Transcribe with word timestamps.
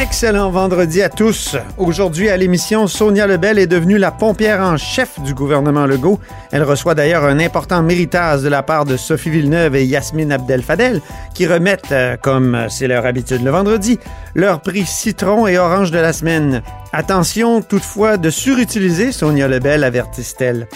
Excellent 0.00 0.48
vendredi 0.50 1.02
à 1.02 1.10
tous. 1.10 1.58
Aujourd'hui 1.76 2.30
à 2.30 2.36
l'émission, 2.38 2.86
Sonia 2.86 3.26
Lebel 3.26 3.58
est 3.58 3.66
devenue 3.66 3.98
la 3.98 4.10
pompière 4.10 4.60
en 4.60 4.78
chef 4.78 5.20
du 5.20 5.34
gouvernement 5.34 5.84
Legault. 5.84 6.18
Elle 6.52 6.62
reçoit 6.62 6.94
d'ailleurs 6.94 7.24
un 7.24 7.38
important 7.38 7.82
méritage 7.82 8.40
de 8.40 8.48
la 8.48 8.62
part 8.62 8.86
de 8.86 8.96
Sophie 8.96 9.28
Villeneuve 9.28 9.76
et 9.76 9.84
Yasmine 9.84 10.32
Abdel-Fadel 10.32 11.02
qui 11.34 11.46
remettent, 11.46 11.92
euh, 11.92 12.16
comme 12.16 12.66
c'est 12.70 12.88
leur 12.88 13.04
habitude 13.04 13.44
le 13.44 13.50
vendredi, 13.50 13.98
leur 14.34 14.62
prix 14.62 14.86
citron 14.86 15.46
et 15.46 15.58
orange 15.58 15.90
de 15.90 15.98
la 15.98 16.14
semaine. 16.14 16.62
Attention 16.94 17.60
toutefois 17.60 18.16
de 18.16 18.30
surutiliser 18.30 19.12
Sonia 19.12 19.48
Lebel, 19.48 19.84
avertisse-t-elle. 19.84 20.66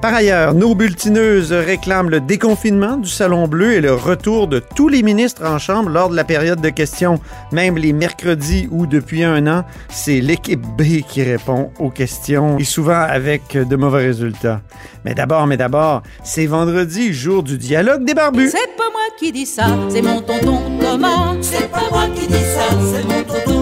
Par 0.00 0.14
ailleurs, 0.14 0.54
nos 0.54 0.74
bulletineuses 0.74 1.52
réclament 1.52 2.08
le 2.08 2.20
déconfinement 2.20 2.96
du 2.96 3.08
Salon 3.10 3.46
Bleu 3.46 3.74
et 3.74 3.80
le 3.82 3.92
retour 3.92 4.48
de 4.48 4.58
tous 4.58 4.88
les 4.88 5.02
ministres 5.02 5.44
en 5.44 5.58
chambre 5.58 5.90
lors 5.90 6.08
de 6.08 6.16
la 6.16 6.24
période 6.24 6.62
de 6.62 6.70
questions, 6.70 7.20
même 7.52 7.76
les 7.76 7.92
mercredis 7.92 8.66
où 8.70 8.86
depuis 8.86 9.22
un 9.24 9.46
an, 9.46 9.64
c'est 9.90 10.20
l'équipe 10.20 10.62
B 10.78 11.02
qui 11.06 11.22
répond 11.22 11.70
aux 11.78 11.90
questions 11.90 12.56
et 12.58 12.64
souvent 12.64 13.02
avec 13.02 13.52
de 13.52 13.76
mauvais 13.76 14.06
résultats. 14.06 14.62
Mais 15.04 15.14
d'abord, 15.14 15.46
mais 15.46 15.58
d'abord, 15.58 16.02
c'est 16.24 16.46
vendredi, 16.46 17.12
jour 17.12 17.42
du 17.42 17.58
dialogue 17.58 18.02
des 18.06 18.14
barbus. 18.14 18.48
C'est 18.52 18.76
pas 18.78 18.90
moi 18.90 19.02
qui 19.18 19.32
dis 19.32 19.44
ça, 19.44 19.66
c'est 19.90 20.02
mon 20.02 20.22
tonton 20.22 20.60
Thomas. 20.80 21.34
C'est 21.42 21.70
pas 21.70 21.90
moi 21.90 22.06
qui 22.14 22.26
dis 22.26 22.34
ça, 22.34 22.70
c'est 22.90 23.04
mon 23.04 23.22
tonton 23.22 23.44
Thomas. 23.44 23.59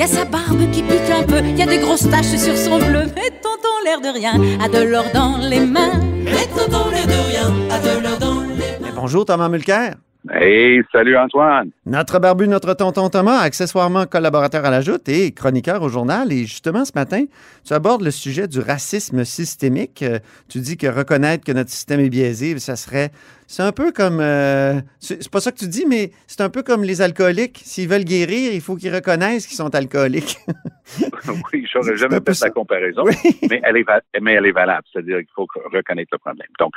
Y 0.00 0.02
a 0.02 0.06
sa 0.06 0.24
barbe 0.24 0.70
qui 0.72 0.82
pique 0.82 1.10
un 1.10 1.24
peu, 1.24 1.42
y 1.42 1.60
a 1.60 1.66
des 1.66 1.76
grosses 1.76 2.08
taches 2.08 2.38
sur 2.38 2.56
son 2.56 2.78
bleu. 2.78 3.04
Mais 3.14 3.30
tonton, 3.42 3.68
l'air 3.84 4.00
de 4.00 4.08
rien, 4.08 4.32
a 4.58 4.66
de 4.66 4.78
l'or 4.78 5.04
dans 5.12 5.36
les 5.36 5.60
mains. 5.60 6.00
Mais 6.24 6.46
tonton, 6.56 6.88
l'air 6.88 7.06
de 7.06 7.28
rien, 7.28 7.52
a 7.70 7.78
de 7.78 8.02
l'or 8.02 8.18
dans 8.18 8.40
les 8.40 8.78
mains. 8.80 8.94
Bonjour 8.96 9.26
Thomas 9.26 9.50
Mulcair. 9.50 9.96
Hey, 10.28 10.82
salut 10.92 11.16
Antoine. 11.16 11.70
Notre 11.86 12.18
barbu, 12.18 12.46
notre 12.46 12.74
tonton 12.74 13.08
Thomas, 13.08 13.38
accessoirement 13.38 14.04
collaborateur 14.04 14.66
à 14.66 14.70
la 14.70 14.82
Joute 14.82 15.08
et 15.08 15.32
chroniqueur 15.32 15.80
au 15.82 15.88
journal. 15.88 16.30
Et 16.30 16.40
justement, 16.44 16.84
ce 16.84 16.92
matin, 16.94 17.24
tu 17.64 17.72
abordes 17.72 18.02
le 18.02 18.10
sujet 18.10 18.46
du 18.46 18.60
racisme 18.60 19.24
systémique. 19.24 20.02
Euh, 20.02 20.18
tu 20.50 20.58
dis 20.58 20.76
que 20.76 20.86
reconnaître 20.88 21.42
que 21.46 21.52
notre 21.52 21.70
système 21.70 22.00
est 22.00 22.10
biaisé, 22.10 22.58
ça 22.58 22.76
serait. 22.76 23.10
C'est 23.46 23.62
un 23.62 23.72
peu 23.72 23.92
comme. 23.92 24.20
euh, 24.20 24.74
c'est 24.98 25.26
pas 25.30 25.40
ça 25.40 25.52
que 25.52 25.58
tu 25.58 25.68
dis, 25.68 25.86
mais 25.88 26.10
c'est 26.26 26.42
un 26.42 26.50
peu 26.50 26.62
comme 26.62 26.84
les 26.84 27.00
alcooliques. 27.00 27.62
S'ils 27.64 27.88
veulent 27.88 28.04
guérir, 28.04 28.52
il 28.52 28.60
faut 28.60 28.76
qu'ils 28.76 28.94
reconnaissent 28.94 29.46
qu'ils 29.46 29.56
sont 29.56 29.74
alcooliques. 29.74 30.36
oui, 31.52 31.66
j'aurais 31.72 31.96
jamais 31.96 32.18
fait 32.24 32.40
la 32.42 32.50
comparaison, 32.50 33.04
Oui. 33.04 33.14
mais, 33.48 33.62
elle 33.64 33.78
est 33.78 33.84
mais 34.20 34.34
elle 34.34 34.44
est 34.46 34.52
valable. 34.52 34.84
C'est-à-dire 34.92 35.16
qu'il 35.20 35.32
faut 35.34 35.46
reconnaître 35.72 36.10
le 36.12 36.18
problème. 36.18 36.48
Donc, 36.58 36.72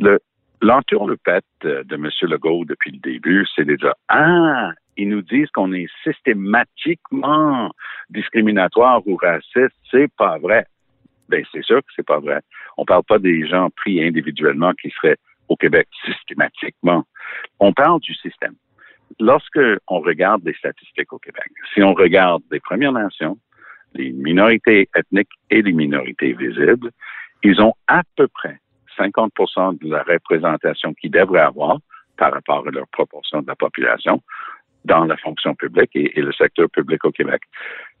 le, 0.00 0.18
l'entourloupette 0.60 1.44
de, 1.62 1.82
de 1.84 1.94
M. 1.94 2.08
Legault 2.22 2.64
depuis 2.64 2.92
le 2.92 2.98
début, 2.98 3.46
c'est 3.54 3.64
dire 3.64 3.94
Ah, 4.08 4.72
ils 4.96 5.08
nous 5.08 5.22
disent 5.22 5.50
qu'on 5.50 5.72
est 5.72 5.88
systématiquement 6.04 7.70
discriminatoire 8.10 9.06
ou 9.06 9.16
raciste. 9.16 9.74
C'est 9.90 10.12
pas 10.16 10.38
vrai. 10.38 10.66
Ben, 11.28 11.44
c'est 11.52 11.64
sûr 11.64 11.78
que 11.78 11.92
c'est 11.94 12.06
pas 12.06 12.18
vrai. 12.18 12.40
On 12.76 12.84
parle 12.84 13.04
pas 13.04 13.18
des 13.18 13.46
gens 13.46 13.70
pris 13.70 14.02
individuellement 14.04 14.72
qui 14.72 14.90
seraient 14.90 15.16
au 15.48 15.56
Québec 15.56 15.88
systématiquement. 16.04 17.04
On 17.60 17.72
parle 17.72 18.00
du 18.00 18.14
système. 18.14 18.54
Lorsque 19.18 19.60
on 19.88 20.00
regarde 20.00 20.42
les 20.44 20.54
statistiques 20.54 21.12
au 21.12 21.18
Québec, 21.18 21.50
si 21.74 21.82
on 21.82 21.94
regarde 21.94 22.42
les 22.50 22.60
Premières 22.60 22.92
Nations, 22.92 23.38
les 23.94 24.12
minorités 24.12 24.88
ethniques 24.94 25.32
et 25.50 25.62
les 25.62 25.72
minorités 25.72 26.32
visibles, 26.32 26.90
ils 27.42 27.60
ont 27.60 27.74
à 27.88 28.02
peu 28.16 28.28
près 28.28 28.58
50% 28.98 29.82
de 29.82 29.90
la 29.90 30.02
représentation 30.02 30.94
qu'ils 30.94 31.10
devraient 31.10 31.40
avoir 31.40 31.78
par 32.16 32.32
rapport 32.32 32.66
à 32.66 32.70
leur 32.70 32.86
proportion 32.88 33.42
de 33.42 33.46
la 33.46 33.56
population 33.56 34.22
dans 34.84 35.04
la 35.04 35.16
fonction 35.16 35.54
publique 35.54 35.90
et, 35.94 36.20
le 36.20 36.32
secteur 36.32 36.68
public 36.70 37.04
au 37.04 37.10
Québec. 37.10 37.42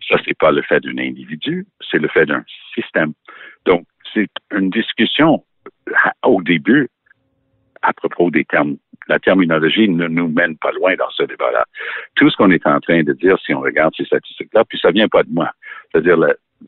Ça, 0.08 0.16
c'est 0.24 0.36
pas 0.36 0.50
le 0.50 0.62
fait 0.62 0.80
d'un 0.80 0.98
individu, 0.98 1.66
c'est 1.90 1.98
le 1.98 2.08
fait 2.08 2.26
d'un 2.26 2.44
système. 2.74 3.12
Donc, 3.66 3.84
c'est 4.12 4.30
une 4.52 4.70
discussion 4.70 5.44
au 6.24 6.42
début 6.42 6.88
à 7.82 7.92
propos 7.92 8.30
des 8.30 8.44
termes. 8.44 8.76
La 9.08 9.18
terminologie 9.18 9.88
ne 9.88 10.06
nous 10.06 10.28
mène 10.28 10.56
pas 10.56 10.72
loin 10.72 10.94
dans 10.96 11.10
ce 11.10 11.22
débat-là. 11.24 11.64
Tout 12.14 12.30
ce 12.30 12.36
qu'on 12.36 12.50
est 12.50 12.66
en 12.66 12.80
train 12.80 13.02
de 13.02 13.12
dire, 13.12 13.38
si 13.44 13.54
on 13.54 13.60
regarde 13.60 13.94
ces 13.96 14.04
statistiques-là, 14.04 14.64
puis 14.64 14.78
ça 14.78 14.90
vient 14.90 15.08
pas 15.08 15.22
de 15.22 15.30
moi, 15.30 15.50
c'est-à-dire 15.90 16.18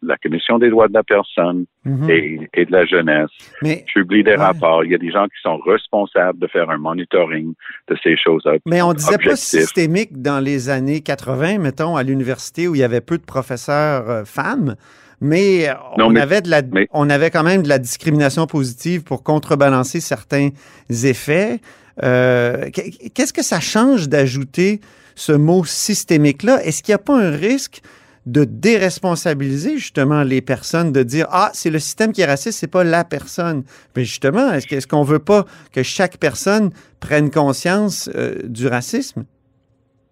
la, 0.01 0.17
Commission 0.17 0.59
des 0.59 0.71
droits 0.71 0.89
de 0.89 0.95
la 0.95 1.03
personne 1.03 1.67
Mhm. 1.85 2.11
et, 2.11 2.49
et 2.55 2.65
de 2.65 2.73
la 2.73 2.85
jeunesse 2.87 3.29
Mais, 3.63 3.85
publie 3.93 4.23
des 4.25 4.31
Ouais. 4.33 4.37
rapports. 4.37 4.85
Il 4.85 4.93
y 4.93 4.95
a 4.95 4.99
des 4.99 5.11
gens 5.11 5.25
qui 5.27 5.41
sont 5.43 5.59
responsables 5.59 6.39
de 6.39 6.47
faire 6.47 6.71
un 6.71 6.79
monitoring 6.79 7.53
de 7.89 7.97
ces 8.03 8.17
choses-là. 8.17 8.55
mais 8.67 8.81
on 8.83 8.93
disait 8.95 9.19
pas 9.19 9.37
systémique 9.37 10.21
dans 10.23 10.39
les 10.41 10.71
années 10.71 11.01
80, 11.01 11.59
mettons, 11.59 11.97
à 11.97 12.03
l'université 12.03 12.69
où 12.69 12.75
il 12.75 12.81
y 12.81 12.85
avait 12.85 13.01
peu 13.01 13.19
de 13.19 13.25
professeurs 13.25 14.09
euh, 14.09 14.25
femmes. 14.25 14.77
Mais 15.21 15.69
Non, 15.99 16.07
on 16.07 16.11
mais- 16.11 16.21
avait 16.21 16.41
de 16.41 16.51
la, 16.51 16.63
mais- 16.63 16.89
on 16.93 17.09
avait 17.11 17.31
quand 17.31 17.45
même 17.45 17.63
de 17.63 17.69
la 17.69 17.79
discrimination 17.79 18.47
positive 18.47 19.03
pour 19.05 19.23
contrebalancer 19.23 20.01
certains 20.01 20.49
effets. 20.91 21.61
Euh, 22.03 22.71
qu- 22.71 23.09
Qu'est-ce 23.15 23.33
que 23.33 23.43
ça 23.45 23.61
change 23.61 24.09
d'ajouter 24.09 24.81
ce 25.15 25.33
mot 25.33 25.65
systémique-là? 25.65 26.65
Est-ce 26.65 26.83
qu'il 26.83 26.93
n'y 26.93 26.97
a 26.97 26.99
pas 26.99 27.19
un 27.21 27.31
risque 27.31 27.83
de 28.27 28.45
déresponsabiliser 28.45 29.79
justement 29.79 30.23
les 30.23 30.41
personnes, 30.41 30.93
de 30.93 31.03
dire 31.03 31.27
ah 31.31 31.51
c'est 31.53 31.71
le 31.71 31.79
système 31.79 32.13
qui 32.13 32.21
est 32.21 32.27
raciste, 32.27 32.59
c'est 32.59 32.71
pas 32.71 32.85
la 32.85 33.05
personne. 33.05 33.65
Mais 33.97 34.05
justement, 34.05 34.53
est-ce 34.53 34.73
est-ce 34.75 34.87
qu'on 34.87 35.03
veut 35.03 35.19
pas 35.19 35.45
que 35.73 35.83
chaque 35.83 36.19
personne 36.19 36.71
prenne 37.01 37.31
conscience 37.31 38.09
euh, 38.15 38.35
du 38.45 38.67
racisme? 38.67 39.25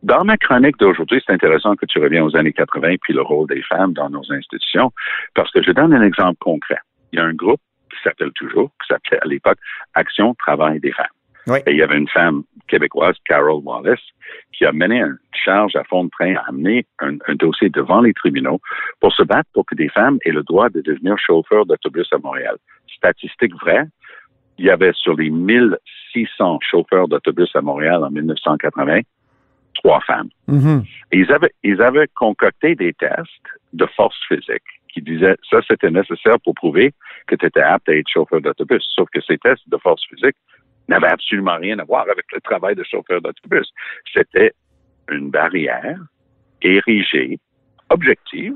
Dans 0.02 0.24
ma 0.24 0.36
chronique 0.38 0.78
d'aujourd'hui, 0.78 1.22
c'est 1.24 1.32
intéressant 1.32 1.76
que 1.76 1.84
tu 1.84 1.98
reviens 1.98 2.24
aux 2.24 2.34
années 2.34 2.54
80 2.54 2.96
puis 3.02 3.12
le 3.12 3.20
rôle 3.20 3.46
des 3.48 3.62
femmes 3.62 3.92
dans 3.92 4.08
nos 4.08 4.32
institutions, 4.32 4.92
parce 5.34 5.50
que 5.50 5.62
je 5.62 5.72
donne 5.72 5.92
un 5.92 6.02
exemple 6.02 6.38
concret. 6.40 6.78
Il 7.12 7.18
y 7.18 7.22
a 7.22 7.24
un 7.24 7.34
groupe 7.34 7.60
qui 7.90 7.98
s'appelle 8.02 8.32
toujours, 8.32 8.70
qui 8.80 8.88
s'appelait 8.88 9.18
à 9.20 9.26
l'époque 9.26 9.58
Action 9.94 10.34
Travail 10.34 10.80
des 10.80 10.92
femmes. 10.92 11.06
Oui. 11.50 11.58
Et 11.66 11.72
il 11.72 11.78
y 11.78 11.82
avait 11.82 11.98
une 11.98 12.08
femme 12.08 12.44
québécoise, 12.68 13.16
Carol 13.24 13.60
Wallace, 13.64 14.00
qui 14.52 14.64
a 14.64 14.72
mené 14.72 15.00
une 15.00 15.18
charge 15.32 15.74
à 15.74 15.82
fond 15.84 16.04
de 16.04 16.10
train, 16.10 16.34
a 16.36 16.48
amené 16.48 16.86
un, 17.00 17.16
un 17.26 17.34
dossier 17.34 17.68
devant 17.68 18.00
les 18.00 18.14
tribunaux 18.14 18.60
pour 19.00 19.12
se 19.12 19.22
battre 19.24 19.48
pour 19.52 19.66
que 19.66 19.74
des 19.74 19.88
femmes 19.88 20.18
aient 20.24 20.32
le 20.32 20.44
droit 20.44 20.68
de 20.68 20.80
devenir 20.80 21.16
chauffeurs 21.18 21.66
d'autobus 21.66 22.08
à 22.12 22.18
Montréal. 22.18 22.56
Statistique 22.96 23.54
vraie, 23.60 23.84
il 24.58 24.66
y 24.66 24.70
avait 24.70 24.92
sur 24.94 25.16
les 25.16 25.30
1600 25.30 26.58
chauffeurs 26.62 27.08
d'autobus 27.08 27.50
à 27.56 27.62
Montréal 27.62 28.04
en 28.04 28.10
1980, 28.10 29.00
trois 29.74 30.00
femmes. 30.02 30.28
Mhm. 30.46 30.84
Et 31.12 31.18
ils 31.18 31.32
avaient, 31.32 31.52
ils 31.64 31.82
avaient 31.82 32.08
concocté 32.14 32.74
des 32.74 32.92
tests 32.92 33.48
de 33.72 33.86
force 33.96 34.18
physique 34.28 34.62
qui 34.92 35.00
disaient 35.00 35.36
ça, 35.48 35.60
c'était 35.66 35.90
nécessaire 35.90 36.38
pour 36.44 36.54
prouver 36.54 36.92
que 37.26 37.36
tu 37.36 37.46
étais 37.46 37.62
apte 37.62 37.88
à 37.88 37.96
être 37.96 38.08
chauffeur 38.08 38.40
d'autobus. 38.40 38.84
Sauf 38.94 39.08
que 39.10 39.20
ces 39.20 39.38
tests 39.38 39.68
de 39.68 39.76
force 39.78 40.04
physique 40.08 40.36
n'avaient 40.90 41.08
absolument 41.08 41.56
rien 41.56 41.78
à 41.78 41.84
voir 41.84 42.02
avec 42.10 42.26
le 42.32 42.40
travail 42.40 42.74
de 42.74 42.84
chauffeur 42.84 43.22
d'autobus. 43.22 43.68
C'était 44.12 44.52
une 45.08 45.30
barrière 45.30 45.98
érigée, 46.62 47.38
objective, 47.88 48.54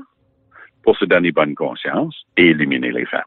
pour 0.83 0.95
se 0.97 1.05
donner 1.05 1.31
bonne 1.31 1.55
conscience 1.55 2.15
et 2.37 2.47
éliminer 2.47 2.91
les 2.91 3.05
femmes. 3.05 3.23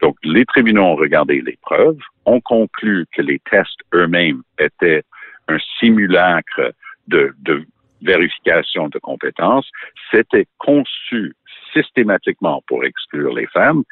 Donc, 0.00 0.16
les 0.22 0.46
tribunaux 0.46 0.84
ont 0.84 0.96
regardé 0.96 1.42
les 1.42 1.58
preuves, 1.60 1.98
ont 2.24 2.40
conclu 2.40 3.04
que 3.14 3.20
les 3.20 3.38
tests 3.50 3.80
eux-mêmes 3.92 4.42
étaient 4.58 5.02
un 5.48 5.58
simulacre 5.78 6.72
de, 7.08 7.34
de 7.40 7.66
vérification 8.00 8.88
de 8.88 8.98
compétences, 8.98 9.68
c'était 10.10 10.46
conçu 10.58 11.34
systématiquement 11.72 12.62
pour 12.66 12.84
exclure 12.84 13.34
les 13.34 13.46
femmes. 13.48 13.82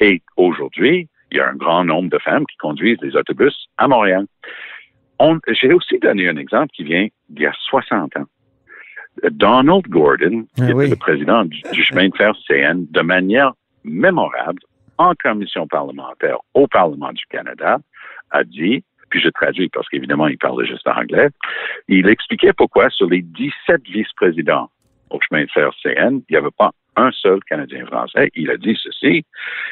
Et 0.00 0.22
aujourd'hui, 0.36 1.08
il 1.30 1.38
y 1.38 1.40
a 1.40 1.48
un 1.48 1.54
grand 1.54 1.84
nombre 1.84 2.10
de 2.10 2.18
femmes 2.18 2.46
qui 2.46 2.56
conduisent 2.56 2.98
des 2.98 3.16
autobus 3.16 3.54
à 3.78 3.88
Montréal. 3.88 4.26
On- 5.18 5.38
J'ai 5.48 5.72
aussi 5.72 5.98
donné 5.98 6.28
un 6.28 6.36
exemple 6.36 6.68
qui 6.74 6.84
vient 6.84 7.06
d'il 7.28 7.42
y 7.42 7.46
a 7.46 7.52
60 7.70 8.16
ans. 8.16 8.26
Donald 9.30 9.86
Gordon, 9.88 10.44
qui 10.54 10.62
Ah 10.62 10.64
était 10.64 10.72
oui. 10.74 10.90
le 10.90 10.96
président 10.96 11.44
du, 11.44 11.62
du 11.72 11.82
chemin 11.82 12.08
de 12.08 12.16
fer 12.16 12.34
CN, 12.46 12.86
de 12.90 13.00
manière 13.00 13.52
mémorable, 13.84 14.60
en 14.98 15.12
commission 15.14 15.66
parlementaire 15.66 16.36
au 16.54 16.66
Parlement 16.66 17.12
du 17.12 17.24
Canada, 17.26 17.78
a 18.30 18.44
dit, 18.44 18.84
puis 19.08 19.20
je 19.20 19.28
traduis 19.30 19.68
parce 19.70 19.88
qu'évidemment, 19.88 20.26
il 20.28 20.36
parle 20.38 20.64
juste 20.66 20.86
anglais, 20.86 21.28
il 21.88 22.08
expliquait 22.08 22.52
pourquoi 22.52 22.90
sur 22.90 23.08
les 23.08 23.22
17 23.22 23.82
vice-présidents 23.88 24.70
au 25.10 25.18
chemin 25.20 25.44
de 25.44 25.50
fer 25.50 25.70
CN, 25.82 26.20
il 26.28 26.32
n'y 26.32 26.36
avait 26.36 26.50
pas 26.56 26.72
un 26.96 27.10
seul 27.12 27.40
Canadien 27.44 27.86
français. 27.86 28.30
Il 28.34 28.50
a 28.50 28.56
dit 28.56 28.76
ceci. 28.82 29.24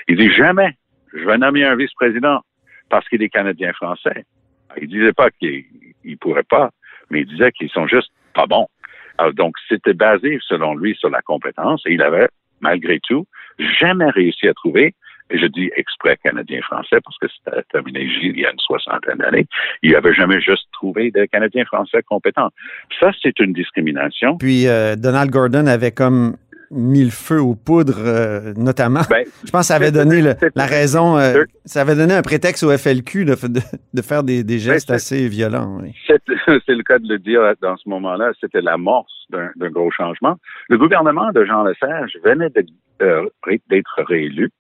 Il 0.09 0.17
dit 0.17 0.31
jamais 0.31 0.77
je 1.15 1.25
vais 1.25 1.39
nommer 1.39 1.65
un 1.65 1.77
vice-président 1.77 2.41
parce 2.91 3.09
qu'il 3.09 3.23
est 3.23 3.29
Canadien 3.29 3.73
français. 3.73 4.25
Il 4.81 4.89
disait 4.89 5.13
pas 5.13 5.31
qu'il 5.31 5.65
ne 6.05 6.17
pourrait 6.17 6.43
pas, 6.43 6.71
mais 7.11 7.21
il 7.21 7.27
disait 7.27 7.53
qu'ils 7.53 7.71
sont 7.71 7.87
juste 7.87 8.11
pas 8.35 8.47
bons. 8.47 8.67
Donc, 9.35 9.55
c'était 9.69 9.95
basé, 9.95 10.39
selon 10.47 10.75
lui, 10.75 10.97
sur 10.97 11.09
la 11.09 11.23
compétence 11.23 11.83
et 11.87 11.93
il 11.93 12.03
avait, 12.03 12.29
malgré 12.61 12.99
tout, 13.01 13.27
jamais 13.79 14.11
réussi 14.11 14.49
à 14.49 14.55
trouver 14.55 14.95
et 15.31 15.39
je 15.39 15.47
dis 15.47 15.71
exprès 15.77 16.19
canadien-français 16.23 16.99
parce 17.03 17.17
que 17.19 17.27
c'était 17.29 17.63
terminé 17.73 18.01
il 18.23 18.39
y 18.39 18.45
a 18.45 18.51
une 18.51 18.59
soixantaine 18.59 19.19
d'années, 19.19 19.47
il 19.83 19.91
n'y 19.91 19.97
avait 19.97 20.13
jamais 20.13 20.41
juste 20.41 20.69
trouvé 20.73 21.11
de 21.11 21.25
Canadiens-français 21.25 22.03
compétents. 22.03 22.51
Ça, 23.01 23.11
c'est 23.23 23.39
une 23.41 23.53
discrimination. 23.53 24.37
Puis 24.37 24.67
euh, 24.69 24.97
Donald 24.97 25.31
Gordon 25.31 25.67
avait 25.67 25.93
comme 25.93 26.37
mis 26.75 27.05
le 27.05 27.11
feu 27.11 27.41
aux 27.41 27.55
poudres, 27.55 28.03
euh, 28.05 28.53
notamment. 28.57 29.03
Ben, 29.09 29.25
je 29.45 29.51
pense 29.51 29.63
que 29.63 29.67
ça 29.67 29.77
avait 29.77 29.93
donné 29.93 30.21
la 30.55 30.67
raison, 30.67 31.17
euh, 31.17 31.45
ça 31.65 31.83
avait 31.83 31.95
donné 31.95 32.15
un 32.15 32.23
prétexte 32.23 32.63
au 32.63 32.77
FLQ 32.77 33.25
de, 33.25 33.37
de, 33.95 34.03
faire 34.03 34.23
des, 34.23 34.45
des 34.45 34.55
ben, 34.55 34.61
gestes 34.61 34.91
assez 34.91 35.29
violents. 35.29 35.81
C'est 36.09 36.75
le 36.75 36.83
cas 36.83 36.99
de 36.99 37.09
le 37.09 37.19
dire 37.19 37.41
dans 37.63 37.77
ce 37.77 37.89
moment-là, 37.89 38.33
c'était 38.41 38.61
l'amorce 38.61 39.13
d'un 39.31 39.71
gros 39.71 39.91
changement. 39.91 40.37
Le 40.69 40.77
gouvernement 40.77 41.31
de 41.33 41.45
Jean 41.45 41.65
Lesage 41.65 42.19
venait 42.25 42.51
d'être 42.51 44.03
réélu 44.07 44.51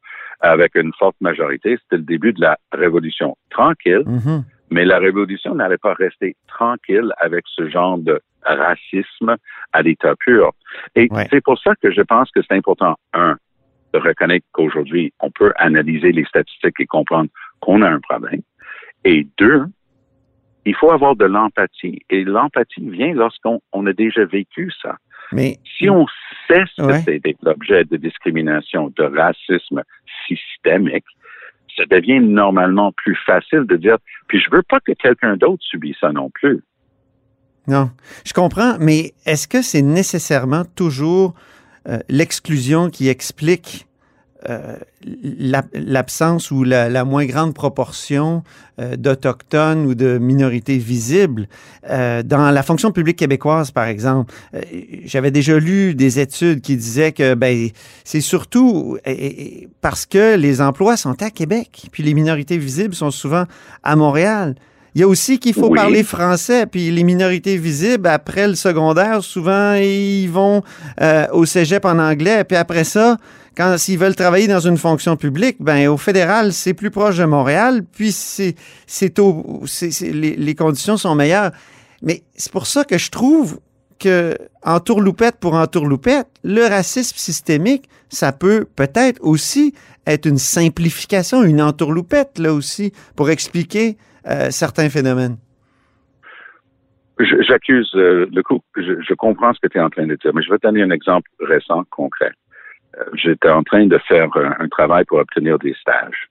avec 0.41 0.75
une 0.75 0.93
forte 0.99 1.17
majorité. 1.21 1.79
C'était 1.83 1.97
le 1.97 2.03
début 2.03 2.33
de 2.33 2.41
la 2.41 2.59
révolution 2.73 3.37
tranquille, 3.51 4.05
mm-hmm. 4.07 4.43
Mais 4.75 4.85
la 4.85 4.99
révolution 4.99 5.55
n'allait 5.55 5.79
pas 5.79 5.95
rester 5.95 6.35
tranquille 6.49 7.13
avec 7.19 7.45
ce 7.47 7.71
genre 7.71 7.97
de 7.97 8.21
racisme 8.43 9.37
à 9.73 9.83
l'état 9.83 10.17
pur. 10.17 10.51
Et 10.97 11.09
c'est 11.31 11.43
pour 11.43 11.59
ça 11.61 11.77
que 11.81 11.93
je 11.93 12.03
pense 12.03 12.29
que 12.33 12.41
c'est 12.43 12.57
important, 12.57 12.97
un, 13.13 13.37
de 13.93 14.01
reconnaître 14.01 14.45
qu'aujourd'hui, 14.51 15.13
on 15.21 15.31
peut 15.31 15.53
analyser 15.57 16.11
les 16.11 16.25
statistiques 16.25 16.81
et 16.81 16.87
comprendre 16.87 17.31
qu'on 17.61 17.83
a 17.83 17.89
un 17.89 18.01
problème. 18.01 18.43
Et 19.05 19.29
deux, 19.39 19.65
il 20.65 20.75
faut 20.75 20.91
avoir 20.91 21.15
de 21.15 21.25
l'empathie. 21.25 22.01
Et 22.11 22.25
l'empathie 22.25 22.91
vient 22.91 23.15
lorsqu'on 23.15 23.87
a 23.87 23.93
déjà 23.93 24.25
vécu 24.25 24.73
ça. 24.83 24.97
Mais 25.31 25.59
si 25.79 25.89
on 25.89 26.07
cesse 26.49 26.75
que 26.77 26.99
c'est 27.05 27.23
l'objet 27.43 27.85
de 27.85 27.97
discrimination, 27.97 28.93
de 28.97 29.05
racisme 29.05 29.85
systémique, 30.27 31.07
ça 31.77 31.85
devient 31.91 32.21
normalement 32.21 32.93
plus 32.93 33.17
facile 33.27 33.65
de 33.65 33.77
dire, 33.77 33.97
puis 34.29 34.41
je 34.41 34.51
veux 34.51 34.63
pas 34.63 34.81
que 34.81 34.93
quelqu'un 34.93 35.37
d'autre 35.37 35.63
subisse 35.63 35.97
ça 36.01 36.13
non 36.13 36.31
plus. 36.31 36.63
Non, 37.67 37.91
je 38.25 38.33
comprends, 38.33 38.77
mais 38.79 39.15
est-ce 39.25 39.49
que 39.49 39.63
c'est 39.63 39.83
nécessairement 39.83 40.65
toujours 40.65 41.35
euh, 41.89 41.99
l'exclusion 42.09 42.91
qui 42.91 43.09
explique 43.09 43.87
euh, 44.51 44.77
l'absence 45.75 46.51
ou 46.51 46.65
la, 46.65 47.05
moins 47.05 47.25
grande 47.25 47.55
proportion 47.55 48.43
euh, 48.79 48.95
d'Autochtones 48.97 49.87
ou 49.87 49.95
de 49.95 50.19
minorités 50.19 50.77
visibles. 50.77 51.49
Euh, 51.89 52.23
dans 52.23 52.51
la 52.51 52.63
fonction 52.63 52.93
publique 52.93 53.17
québécoise, 53.17 53.71
par 53.71 53.87
exemple, 53.87 54.35
j'avais 55.05 55.31
déjà 55.31 55.59
lu 55.59 55.95
des 55.95 56.21
études 56.21 56.61
qui 56.61 56.77
disaient 56.77 57.13
que 57.13 57.35
ben, 57.35 57.69
c'est 58.05 58.21
surtout 58.21 58.99
parce 59.81 60.05
que 60.05 60.37
les 60.37 60.61
emplois 60.61 60.99
sont 60.99 61.23
à 61.23 61.31
Québec, 61.31 61.87
puis 61.91 62.03
les 62.03 62.13
minorités 62.13 62.59
visibles 62.59 62.95
sont 62.95 63.11
souvent 63.11 63.45
à 63.83 63.97
Montréal. 63.97 64.57
Il 64.95 65.01
y 65.01 65.05
a 65.05 65.09
aussi 65.09 65.39
qu'il 65.39 65.55
faut 65.55 65.71
parler 65.71 66.03
français, 66.05 66.67
puis 66.67 66.91
les 66.91 67.03
minorités 67.03 67.57
visibles, 67.57 68.07
après 68.07 68.47
le 68.47 68.55
secondaire, 68.55 69.25
souvent, 69.25 69.75
ils 69.75 70.29
vont 70.29 70.63
au 71.33 71.47
cégep 71.47 71.85
en 71.85 71.99
anglais, 71.99 72.45
puis 72.45 72.57
après 72.57 72.85
ça, 72.85 73.17
quand 73.57 73.77
s'ils 73.79 73.99
veulent 73.99 74.15
travailler 74.15 74.49
dans 74.49 74.61
une 74.61 74.77
fonction 74.77 75.17
publique, 75.17 75.57
ben 75.61 75.89
au 75.89 75.97
fédéral, 75.97 76.53
c'est 76.53 76.75
plus 76.75 76.91
proche 76.91 77.19
de 77.19 77.25
Montréal, 77.25 77.83
puis 77.93 78.13
c'est 78.13 78.55
c'est 78.87 79.19
les, 79.19 80.37
les 80.37 80.55
conditions 80.55 80.97
sont 80.97 81.15
meilleures. 81.15 81.53
Mais 82.03 82.23
c'est 82.35 82.53
pour 82.53 82.67
ça 82.67 82.85
que 82.85 82.99
je 82.99 83.11
trouve 83.11 83.61
que 83.99 84.37
en 84.63 84.81
tourloupette 84.81 85.37
pour 85.41 85.55
en 85.55 85.67
tourloupette, 85.67 86.27
le 86.43 86.63
racisme 86.69 87.17
systémique, 87.17 87.89
ça 88.09 88.33
peut 88.33 88.67
peut-être 88.77 89.21
aussi 89.23 89.75
être 90.07 90.27
une 90.27 90.39
simplification, 90.39 91.43
une 91.43 91.63
entourloupette 91.63 92.39
là 92.39 92.53
aussi 92.53 92.93
pour 93.17 93.31
expliquer 93.31 93.97
euh, 94.27 94.51
certains 94.51 94.89
phénomènes. 94.89 95.37
J'accuse 97.19 97.91
euh, 97.95 98.27
le 98.33 98.43
coup. 98.43 98.61
Je, 98.77 99.01
je, 99.01 99.15
comprends 99.15 99.53
ce 99.55 99.61
que 99.61 99.69
tu 99.69 99.79
es 99.79 99.81
en 99.81 99.89
train 99.89 100.07
de 100.07 100.17
dire, 100.17 100.33
mais 100.35 100.43
je 100.43 100.51
vais 100.51 100.59
te 100.59 100.67
donner 100.67 100.83
un 100.83 100.91
exemple 100.91 101.31
récent, 101.39 101.85
concret. 101.91 102.33
Euh, 102.99 103.05
j'étais 103.15 103.51
en 103.51 103.63
train 103.63 103.87
de 103.87 103.99
faire 103.99 104.29
un, 104.37 104.69
travail 104.69 105.05
pour 105.05 105.19
obtenir 105.19 105.59
des 105.59 105.75
stages 105.75 106.29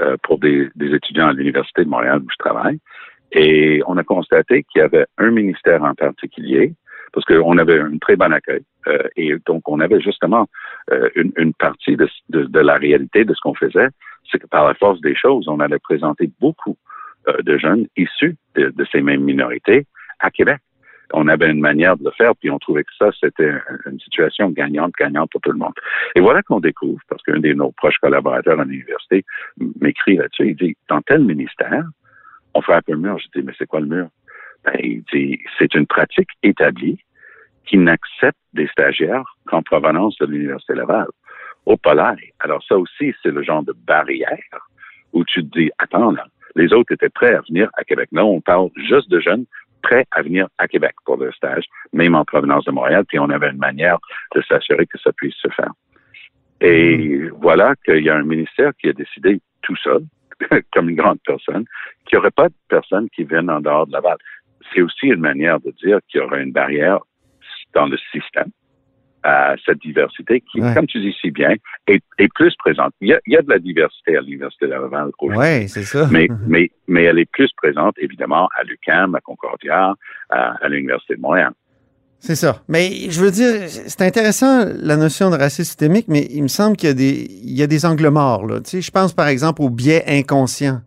euh, 0.00 0.16
pour 0.22 0.38
des, 0.38 0.70
étudiants 0.80 1.28
à 1.28 1.32
l'Université 1.32 1.84
de 1.84 1.88
Montréal 1.88 2.20
où 2.24 2.30
je 2.30 2.36
travaille. 2.38 2.78
Et 3.32 3.82
on 3.86 3.96
a 3.96 4.04
constaté 4.04 4.64
qu'il 4.64 4.80
y 4.80 4.84
avait 4.84 5.06
un 5.18 5.30
ministère 5.30 5.82
en 5.84 5.94
particulier, 5.94 6.74
parce 7.12 7.26
qu'on 7.26 7.58
avait 7.58 7.80
un 7.80 7.98
très 7.98 8.16
bon 8.16 8.32
accueil. 8.32 8.62
Euh, 8.86 9.02
et 9.16 9.34
donc, 9.46 9.68
on 9.68 9.80
avait 9.80 10.00
justement 10.00 10.46
une, 11.14 11.52
partie 11.52 11.96
de, 11.96 12.58
la 12.58 12.76
réalité 12.76 13.24
de 13.24 13.34
ce 13.34 13.40
qu'on 13.42 13.54
faisait, 13.54 13.88
c'est 14.30 14.38
que 14.38 14.46
par 14.46 14.66
la 14.66 14.74
force 14.74 15.00
des 15.02 15.14
choses, 15.14 15.46
on 15.48 15.60
allait 15.60 15.78
présenter 15.78 16.30
beaucoup 16.40 16.76
de 17.42 17.58
jeunes 17.58 17.86
issus 17.98 18.36
de, 18.54 18.86
ces 18.90 19.02
mêmes 19.02 19.20
minorités 19.20 19.86
à 20.18 20.30
Québec 20.30 20.60
on 21.12 21.28
avait 21.28 21.50
une 21.50 21.60
manière 21.60 21.96
de 21.96 22.04
le 22.04 22.10
faire, 22.12 22.34
puis 22.36 22.50
on 22.50 22.58
trouvait 22.58 22.84
que 22.84 22.94
ça, 22.98 23.10
c'était 23.20 23.54
une 23.86 23.98
situation 24.00 24.50
gagnante, 24.50 24.92
gagnante 24.98 25.30
pour 25.30 25.40
tout 25.40 25.52
le 25.52 25.58
monde. 25.58 25.74
Et 26.14 26.20
voilà 26.20 26.42
qu'on 26.42 26.60
découvre, 26.60 27.00
parce 27.08 27.22
qu'un 27.22 27.38
de 27.38 27.52
nos 27.52 27.72
proches 27.72 27.98
collaborateurs 27.98 28.60
à 28.60 28.64
l'université 28.64 29.24
m'écrit 29.80 30.16
là-dessus, 30.16 30.48
il 30.50 30.56
dit, 30.56 30.76
dans 30.88 31.00
tel 31.02 31.24
ministère, 31.24 31.84
on 32.54 32.62
fait 32.62 32.72
un 32.72 32.96
mur. 32.96 33.18
Je 33.18 33.38
dis, 33.38 33.46
mais 33.46 33.52
c'est 33.58 33.66
quoi 33.66 33.80
le 33.80 33.86
mur? 33.86 34.08
Ben, 34.64 34.74
il 34.80 35.02
dit, 35.12 35.38
c'est 35.58 35.74
une 35.74 35.86
pratique 35.86 36.28
établie 36.42 36.98
qui 37.66 37.78
n'accepte 37.78 38.38
des 38.54 38.66
stagiaires 38.68 39.36
qu'en 39.46 39.62
provenance 39.62 40.16
de 40.18 40.26
l'Université 40.26 40.74
Laval. 40.74 41.06
Au 41.66 41.76
polaire. 41.76 42.16
Alors 42.40 42.62
ça 42.64 42.78
aussi, 42.78 43.14
c'est 43.22 43.30
le 43.30 43.42
genre 43.42 43.62
de 43.62 43.74
barrière 43.86 44.68
où 45.12 45.22
tu 45.24 45.42
te 45.46 45.58
dis, 45.58 45.70
attends, 45.78 46.12
là, 46.12 46.24
les 46.56 46.72
autres 46.72 46.92
étaient 46.92 47.10
prêts 47.10 47.34
à 47.34 47.42
venir 47.42 47.68
à 47.74 47.84
Québec. 47.84 48.08
Là, 48.12 48.24
on 48.24 48.40
parle 48.40 48.70
juste 48.88 49.10
de 49.10 49.20
jeunes 49.20 49.44
prêts 49.82 50.06
à 50.10 50.22
venir 50.22 50.48
à 50.58 50.68
Québec 50.68 50.94
pour 51.04 51.16
le 51.16 51.32
stage, 51.32 51.64
même 51.92 52.14
en 52.14 52.24
provenance 52.24 52.64
de 52.64 52.72
Montréal, 52.72 53.04
puis 53.06 53.18
on 53.18 53.30
avait 53.30 53.50
une 53.50 53.58
manière 53.58 53.98
de 54.34 54.42
s'assurer 54.42 54.86
que 54.86 54.98
ça 54.98 55.12
puisse 55.12 55.36
se 55.36 55.48
faire. 55.48 55.72
Et 56.60 57.18
hmm. 57.18 57.30
voilà 57.40 57.74
qu'il 57.84 58.02
y 58.02 58.10
a 58.10 58.16
un 58.16 58.24
ministère 58.24 58.72
qui 58.80 58.88
a 58.88 58.92
décidé 58.92 59.40
tout 59.62 59.76
seul, 59.76 60.02
comme 60.72 60.88
une 60.90 60.96
grande 60.96 61.20
personne, 61.24 61.64
qu'il 62.06 62.16
n'y 62.16 62.20
aurait 62.20 62.30
pas 62.30 62.48
de 62.48 62.54
personnes 62.68 63.08
qui 63.10 63.24
viennent 63.24 63.50
en 63.50 63.60
dehors 63.60 63.86
de 63.86 63.92
Laval. 63.92 64.18
C'est 64.72 64.82
aussi 64.82 65.06
une 65.06 65.20
manière 65.20 65.60
de 65.60 65.70
dire 65.82 66.00
qu'il 66.08 66.20
y 66.20 66.24
aura 66.24 66.38
une 66.38 66.52
barrière 66.52 66.98
dans 67.74 67.86
le 67.86 67.96
système 68.12 68.50
à 69.28 69.54
cette 69.64 69.80
diversité 69.80 70.42
qui, 70.50 70.60
comme 70.74 70.86
tu 70.86 71.00
dis 71.00 71.14
si 71.20 71.30
bien, 71.30 71.54
est, 71.86 72.02
plus 72.34 72.54
présente. 72.56 72.92
Il 73.00 73.08
y, 73.26 73.36
a, 73.36 73.42
de 73.42 73.50
la 73.50 73.58
diversité 73.58 74.16
à 74.16 74.22
l'Université 74.22 74.66
de 74.66 74.70
Laval 74.70 75.10
Oui, 75.20 75.68
c'est 75.68 75.82
ça. 75.82 76.08
Mais, 76.10 76.28
mais, 76.46 76.70
mais 76.86 77.04
elle 77.04 77.18
est 77.18 77.30
plus 77.30 77.50
présente, 77.56 77.94
évidemment, 77.98 78.48
à 78.58 78.62
l'UQAM, 78.64 79.14
à 79.14 79.20
Concordia, 79.20 79.94
à, 80.30 80.68
l'Université 80.68 81.16
de 81.16 81.20
Montréal. 81.20 81.52
C'est 82.20 82.36
ça. 82.36 82.62
Mais 82.68 83.10
je 83.10 83.20
veux 83.20 83.30
dire, 83.30 83.68
c'est 83.68 84.02
intéressant 84.02 84.64
la 84.80 84.96
notion 84.96 85.30
de 85.30 85.36
racisme 85.36 85.64
systémique, 85.64 86.06
mais 86.08 86.26
il 86.30 86.42
me 86.42 86.48
semble 86.48 86.76
qu'il 86.76 86.88
y 86.88 86.92
a 86.92 86.94
des, 86.94 87.28
il 87.44 87.56
y 87.56 87.62
a 87.62 87.66
des 87.66 87.84
angles 87.84 88.08
morts. 88.08 88.46
Là. 88.46 88.60
Tu 88.60 88.70
sais, 88.70 88.80
je 88.80 88.90
pense 88.90 89.12
par 89.12 89.28
exemple 89.28 89.62
au 89.62 89.70
biais 89.70 90.04
inconscient. 90.08 90.80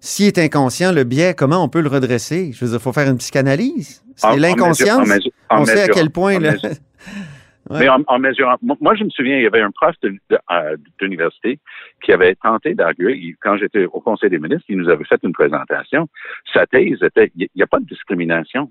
S'il 0.00 0.26
est 0.26 0.38
inconscient, 0.38 0.92
le 0.92 1.04
biais, 1.04 1.34
comment 1.34 1.64
on 1.64 1.68
peut 1.68 1.80
le 1.80 1.88
redresser? 1.88 2.52
Je 2.52 2.64
veux 2.64 2.70
dire, 2.70 2.78
il 2.78 2.82
faut 2.82 2.92
faire 2.92 3.08
une 3.08 3.18
psychanalyse. 3.18 4.02
C'est 4.14 4.36
l'inconscience. 4.36 5.08
On 5.50 5.64
sait 5.64 5.82
à 5.82 5.88
quel 5.88 6.10
point. 6.10 6.38
Mais 7.70 7.88
en, 7.88 8.18
mesurant, 8.18 8.56
moi 8.62 8.94
je 8.94 9.04
me 9.04 9.10
souviens, 9.10 9.36
il 9.36 9.44
y 9.44 9.46
avait 9.46 9.60
un 9.60 9.70
prof 9.70 9.94
euh, 10.04 10.76
d'université 10.98 11.58
qui 12.02 12.12
avait 12.12 12.34
tenté 12.34 12.74
d'arguer, 12.74 13.36
quand 13.40 13.56
j'étais 13.56 13.84
au 13.84 14.00
Conseil 14.00 14.30
des 14.30 14.38
ministres, 14.38 14.64
il 14.68 14.78
nous 14.78 14.88
avait 14.88 15.04
fait 15.04 15.20
une 15.22 15.32
présentation. 15.32 16.08
Sa 16.52 16.66
thèse 16.66 17.02
était, 17.02 17.30
il 17.36 17.48
n'y 17.54 17.62
a 17.62 17.66
pas 17.66 17.78
de 17.78 17.86
discrimination. 17.86 18.70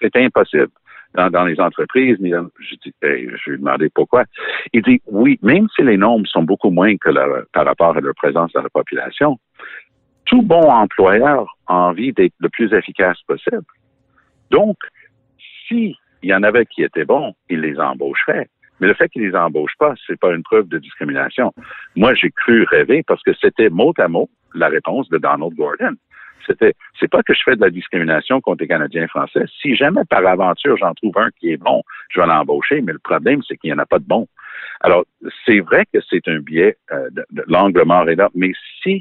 C'était 0.00 0.24
impossible. 0.24 0.68
Dans, 1.14 1.44
les 1.44 1.60
entreprises, 1.60 2.16
je, 2.22 2.36
je 2.58 3.50
lui 3.50 3.54
ai 3.54 3.58
demandé 3.58 3.90
pourquoi. 3.94 4.24
Il 4.72 4.80
dit, 4.80 5.02
oui, 5.06 5.38
même 5.42 5.68
si 5.76 5.82
les 5.82 5.98
nombres 5.98 6.26
sont 6.26 6.42
beaucoup 6.42 6.70
moins 6.70 6.96
que 6.96 7.10
par 7.52 7.66
rapport 7.66 7.94
à 7.94 8.00
leur 8.00 8.14
présence 8.14 8.50
dans 8.52 8.62
la 8.62 8.70
population, 8.70 9.38
tout 10.24 10.40
bon 10.40 10.70
employeur 10.70 11.58
a 11.66 11.74
envie 11.74 12.14
d'être 12.14 12.32
le 12.38 12.48
plus 12.48 12.72
efficace 12.72 13.20
possible. 13.26 13.64
Donc, 14.50 14.78
si 15.68 15.96
il 16.22 16.30
y 16.30 16.34
en 16.34 16.42
avait 16.42 16.66
qui 16.66 16.82
étaient 16.82 17.04
bons, 17.04 17.34
ils 17.48 17.60
les 17.60 17.78
embaucheraient. 17.78 18.48
Mais 18.80 18.88
le 18.88 18.94
fait 18.94 19.08
qu'ils 19.08 19.22
les 19.22 19.36
embauchent 19.36 19.76
pas, 19.78 19.94
c'est 20.06 20.18
pas 20.18 20.32
une 20.32 20.42
preuve 20.42 20.68
de 20.68 20.78
discrimination. 20.78 21.52
Moi, 21.94 22.14
j'ai 22.14 22.30
cru 22.30 22.64
rêver 22.64 23.02
parce 23.06 23.22
que 23.22 23.32
c'était 23.40 23.68
mot 23.68 23.92
à 23.98 24.08
mot 24.08 24.28
la 24.54 24.68
réponse 24.68 25.08
de 25.08 25.18
Donald 25.18 25.54
Gordon. 25.54 25.94
C'était, 26.46 26.74
c'est 26.98 27.08
pas 27.08 27.22
que 27.22 27.34
je 27.34 27.40
fais 27.44 27.54
de 27.54 27.60
la 27.60 27.70
discrimination 27.70 28.40
contre 28.40 28.62
les 28.62 28.68
Canadiens 28.68 29.06
français. 29.06 29.44
Si 29.60 29.76
jamais 29.76 30.02
par 30.10 30.26
aventure 30.26 30.76
j'en 30.76 30.94
trouve 30.94 31.16
un 31.16 31.28
qui 31.38 31.52
est 31.52 31.56
bon, 31.56 31.82
je 32.10 32.20
vais 32.20 32.26
l'embaucher, 32.26 32.80
mais 32.80 32.92
le 32.92 32.98
problème, 32.98 33.40
c'est 33.46 33.56
qu'il 33.56 33.70
n'y 33.70 33.74
en 33.74 33.78
a 33.78 33.86
pas 33.86 34.00
de 34.00 34.04
bon. 34.04 34.26
Alors, 34.80 35.04
c'est 35.46 35.60
vrai 35.60 35.84
que 35.92 36.00
c'est 36.10 36.26
un 36.26 36.40
biais, 36.40 36.76
euh, 36.90 37.08
de, 37.10 37.24
l'angle 37.46 37.84
mort 37.84 38.08
est 38.08 38.16
là, 38.16 38.28
mais 38.34 38.50
si 38.82 39.00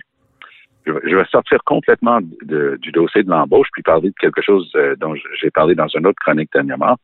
je, 0.86 1.16
vais- 1.16 1.26
sortir 1.26 1.60
complètement 1.66 2.20
de- 2.44 2.78
du 2.82 2.92
dossier 2.92 3.24
de 3.24 3.30
l'embauche 3.30 3.68
puis 3.74 3.84
parler 3.84 4.10
de 4.10 4.16
quelque 4.20 4.42
chose 4.42 4.72
euh, 4.76 4.96
dont 4.98 5.14
j'ai 5.40 5.50
parlé 5.52 5.76
dans 5.76 5.88
une 5.88 6.06
autre 6.08 6.20
chronique 6.20 6.50
dernièrement. 6.54 6.98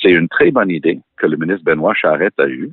C'est 0.00 0.10
une 0.12 0.28
très 0.28 0.50
bonne 0.50 0.70
idée 0.70 1.00
que 1.18 1.26
le 1.26 1.36
ministre 1.36 1.64
Benoît 1.64 1.94
Charette 1.94 2.38
a 2.38 2.48
eue 2.48 2.70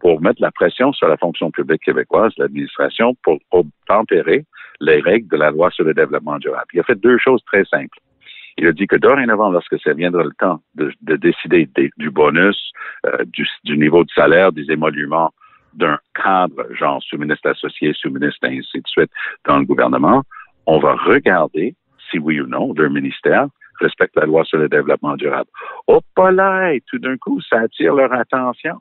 pour 0.00 0.20
mettre 0.20 0.40
la 0.42 0.50
pression 0.50 0.92
sur 0.92 1.06
la 1.08 1.16
fonction 1.16 1.50
publique 1.50 1.82
québécoise, 1.82 2.32
l'administration, 2.36 3.14
pour 3.22 3.38
tempérer 3.86 4.44
les 4.80 5.00
règles 5.00 5.28
de 5.28 5.36
la 5.36 5.50
loi 5.52 5.70
sur 5.70 5.84
le 5.84 5.94
développement 5.94 6.38
durable. 6.38 6.66
Il 6.74 6.80
a 6.80 6.82
fait 6.82 7.00
deux 7.00 7.18
choses 7.18 7.42
très 7.44 7.64
simples. 7.66 7.98
Il 8.58 8.66
a 8.66 8.72
dit 8.72 8.86
que 8.86 8.96
dorénavant, 8.96 9.50
lorsque 9.50 9.78
ça 9.80 9.92
viendra 9.94 10.24
le 10.24 10.32
temps 10.38 10.60
de, 10.74 10.92
de 11.02 11.16
décider 11.16 11.68
des- 11.76 11.90
du 11.98 12.10
bonus, 12.10 12.72
euh, 13.06 13.24
du, 13.26 13.46
du 13.64 13.78
niveau 13.78 14.02
de 14.04 14.10
salaire, 14.10 14.50
des 14.52 14.70
émoluments 14.70 15.32
d'un 15.74 15.98
cadre, 16.14 16.66
genre 16.74 17.02
sous-ministre 17.02 17.50
associé, 17.50 17.92
sous-ministre, 17.94 18.40
ainsi 18.44 18.80
de 18.80 18.88
suite, 18.88 19.10
dans 19.46 19.58
le 19.58 19.64
gouvernement, 19.64 20.22
on 20.66 20.78
va 20.78 20.94
regarder 20.94 21.74
si 22.10 22.18
oui 22.18 22.40
ou 22.40 22.46
non 22.46 22.72
leur 22.74 22.90
ministère 22.90 23.46
respecte 23.80 24.14
la 24.16 24.26
loi 24.26 24.44
sur 24.44 24.58
le 24.58 24.68
développement 24.68 25.16
durable. 25.16 25.48
Oh, 25.88 26.00
pas 26.14 26.30
là, 26.30 26.72
tout 26.88 26.98
d'un 26.98 27.16
coup, 27.16 27.40
ça 27.40 27.60
attire 27.60 27.94
leur 27.94 28.12
attention. 28.12 28.78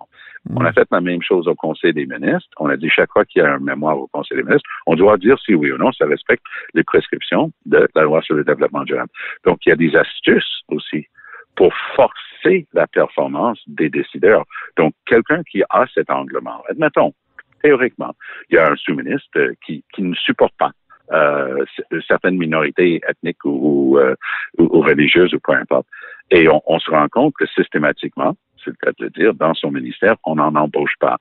On 0.56 0.64
a 0.64 0.74
fait 0.74 0.88
la 0.92 1.02
même 1.02 1.22
chose 1.22 1.48
au 1.48 1.56
Conseil 1.56 1.94
des 1.94 2.06
ministres. 2.06 2.50
On 2.60 2.70
a 2.70 2.78
dit 2.78 2.90
chaque 2.90 3.12
fois 3.12 3.26
qu'il 3.26 3.42
y 3.42 3.46
a 3.46 3.54
un 3.54 3.60
mémoire 3.60 3.98
au 3.98 4.08
Conseil 4.08 4.38
des 4.38 4.44
ministres, 4.44 4.70
on 4.86 4.96
doit 4.96 5.18
dire 5.18 5.38
si 5.40 5.54
oui 5.54 5.72
ou 5.72 5.78
non 5.78 5.92
ça 5.92 6.06
respecte 6.06 6.44
les 6.74 6.84
prescriptions 6.84 7.52
de 7.66 7.88
la 7.96 8.04
loi 8.04 8.22
sur 8.22 8.36
le 8.36 8.44
développement 8.44 8.84
durable. 8.84 9.10
Donc, 9.46 9.60
il 9.66 9.70
y 9.70 9.72
a 9.72 9.76
des 9.76 9.96
astuces 9.96 10.62
aussi 10.70 11.08
pour 11.56 11.74
forcer 11.96 12.31
la 12.74 12.88
performance 12.88 13.60
des 13.68 13.90
décideurs. 13.90 14.46
Donc, 14.78 14.94
quelqu'un 15.06 15.44
qui 15.44 15.64
a 15.70 15.86
cet 15.94 16.10
angle-là, 16.10 16.62
admettons, 16.70 17.14
théoriquement, 17.62 18.14
il 18.50 18.56
y 18.56 18.58
a 18.58 18.72
un 18.72 18.76
sous-ministre 18.76 19.30
euh, 19.38 19.54
qui, 19.66 19.84
qui 19.94 20.02
ne 20.02 20.16
supporte 20.16 20.54
pas 20.58 20.72
euh, 21.12 21.66
certaines 22.08 22.38
minorités 22.38 23.02
ethniques 23.08 23.44
ou, 23.46 23.96
ou, 23.96 23.98
euh, 24.00 24.16
ou 24.58 24.82
religieuses 24.82 25.34
ou 25.34 25.40
peu 25.40 25.54
importe. 25.54 25.88
Et 26.30 26.48
on, 26.48 26.62
on 26.66 26.80
se 26.80 26.90
rend 26.90 27.08
compte 27.10 27.34
que 27.38 27.46
systématiquement, 27.48 28.36
c'est 28.64 28.72
le 28.72 28.78
cas 28.82 28.92
de 28.98 29.06
le 29.06 29.10
dire, 29.10 29.34
dans 29.34 29.54
son 29.54 29.72
ministère, 29.72 30.16
on 30.24 30.36
n'en 30.36 30.56
embauche 30.56 30.96
pas. 31.00 31.18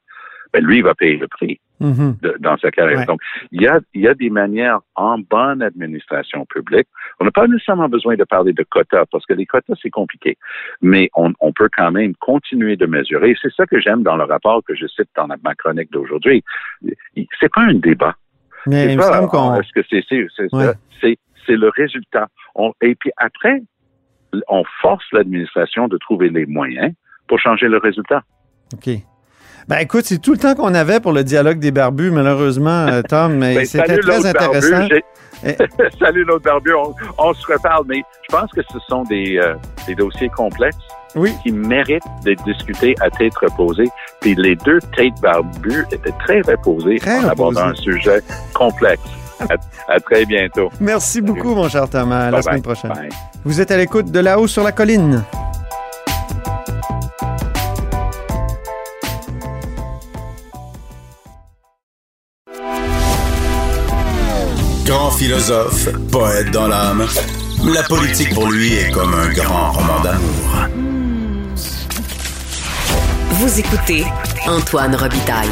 Ben, 0.53 0.65
lui, 0.65 0.79
il 0.79 0.83
va 0.85 0.95
payer 0.95 1.17
le 1.17 1.29
prix 1.29 1.61
Mhm. 1.81 2.17
de- 2.23 2.37
dans 2.41 2.59
sa 2.59 2.71
carrière. 2.71 2.99
Ouais. 2.99 3.07
Donc, 3.07 3.21
il 3.53 3.63
y 3.63 3.67
a, 3.69 3.81
il 3.95 4.03
y 4.03 4.09
a 4.09 4.15
des 4.15 4.29
manières 4.31 4.81
en 4.97 5.19
bonne 5.19 5.63
administration 5.63 6.45
publique. 6.45 6.87
On 7.21 7.25
n'a 7.25 7.31
pas 7.31 7.47
nécessairement 7.47 7.89
besoin 7.89 8.17
de 8.17 8.25
parler 8.25 8.53
de 8.53 8.63
quotas 8.65 9.07
parce 9.11 9.25
que 9.27 9.33
les 9.33 9.47
quotas, 9.47 9.75
c'est 9.81 9.91
compliqué. 9.91 10.37
Mais 10.83 11.09
on, 11.15 11.33
on 11.41 11.53
peut 11.53 11.69
quand 11.75 11.91
même 11.93 12.15
continuer 12.17 12.77
de 12.77 12.87
mesurer. 12.87 13.35
C'est 13.41 13.53
ça 13.55 13.65
que 13.67 13.81
j'aime 13.81 14.03
dans 14.03 14.17
le 14.17 14.25
rapport 14.25 14.63
que 14.65 14.75
je 14.75 14.87
cite 14.89 15.09
dans 15.17 15.27
ma 15.27 15.55
chronique 15.55 15.91
d'aujourd'hui. 15.93 16.43
C'est 17.41 17.53
pas 17.53 17.63
un 17.63 17.75
débat. 17.75 18.15
Mais 18.67 18.93
il 18.93 18.97
me 18.99 19.03
pas, 19.03 19.15
semble 19.15 19.29
qu'on. 19.29 19.55
Est-ce 19.55 19.73
que 19.73 19.81
c'est 19.89 20.05
c'est 20.09 20.53
Ouais. 20.55 20.73
C'est 21.01 21.17
c'est 21.47 21.57
le 21.57 21.69
résultat. 21.71 22.29
On- 22.55 22.75
et 22.83 22.95
puis 22.95 23.11
après, 23.17 23.63
on 24.49 24.65
force 24.83 25.05
l'administration 25.13 25.89
de 25.89 25.97
trouver 25.97 26.29
les 26.29 26.45
moyens 26.45 26.93
pour 27.27 27.39
changer 27.41 27.69
le 27.69 27.79
résultat. 27.79 28.23
OK. 28.75 28.91
Ben 29.69 29.79
écoute, 29.79 30.05
c'est 30.07 30.19
tout 30.19 30.33
le 30.33 30.39
temps 30.39 30.55
qu'on 30.55 30.75
avait 30.75 31.01
pour 31.01 31.13
le 31.13 31.23
dialogue 31.25 31.59
des 31.59 31.71
barbus, 31.71 32.11
malheureusement, 32.11 32.87
euh, 32.89 33.03
Tom, 33.03 33.37
mais 33.37 33.55
Ben, 33.57 33.65
c'était 33.67 33.99
très 33.99 34.27
intéressant. 34.27 34.71
barbu. 34.79 35.03
Salut 35.99 36.25
l'autre 36.25 36.45
barbu, 36.45 36.73
on, 36.75 36.95
on 37.19 37.33
se 37.35 37.47
reparle, 37.47 37.85
mais 37.89 38.03
je 38.29 38.37
pense 38.37 38.51
que 38.53 38.61
ce 38.73 38.79
sont 38.89 39.05
des, 39.05 39.39
euh, 39.39 39.55
des 39.87 39.95
dossiers 39.95 40.29
complexes 40.29 40.77
Oui. 41.15 41.33
qui 41.43 41.53
méritent 41.53 42.03
d'être 42.25 42.45
discutés 42.45 42.95
à 43.01 43.09
tête 43.11 43.35
reposée. 43.37 43.89
Puis 44.21 44.35
les 44.35 44.57
deux 44.57 44.81
têtes 44.97 45.19
barbues 45.23 45.85
étaient 45.93 46.13
très 46.27 46.41
reposées 46.43 46.99
Très 46.99 47.25
en 47.25 47.29
abordant 47.29 47.69
un 47.69 47.75
sujet 47.75 48.21
complexe. 48.55 49.01
À, 49.41 49.95
à 49.95 49.99
très 50.01 50.27
bientôt. 50.27 50.69
Merci 50.81 51.23
beaucoup, 51.23 51.55
mon 51.55 51.67
cher 51.71 51.89
Thomas. 51.89 52.27
À 52.27 52.31
la 52.31 52.43
semaine 52.43 52.57
bye. 52.57 52.63
prochaine. 52.75 52.93
Bye. 52.93 53.09
Vous 53.45 53.59
êtes 53.63 53.71
à 53.71 53.79
l'écoute 53.79 54.11
de 54.11 54.21
là-haut 54.21 54.47
sur 54.47 54.63
la 54.63 54.73
colline. 54.73 55.23
Philosophe, 65.21 65.91
poète 66.11 66.51
dans 66.51 66.67
l'âme. 66.67 67.07
La 67.75 67.83
politique 67.83 68.33
pour 68.33 68.51
lui 68.51 68.73
est 68.73 68.91
comme 68.91 69.13
un 69.13 69.29
grand 69.35 69.71
roman 69.73 70.01
d'amour. 70.03 70.67
Vous 73.33 73.61
écoutez 73.61 74.07
Antoine 74.47 74.95
Robitaille. 74.95 75.51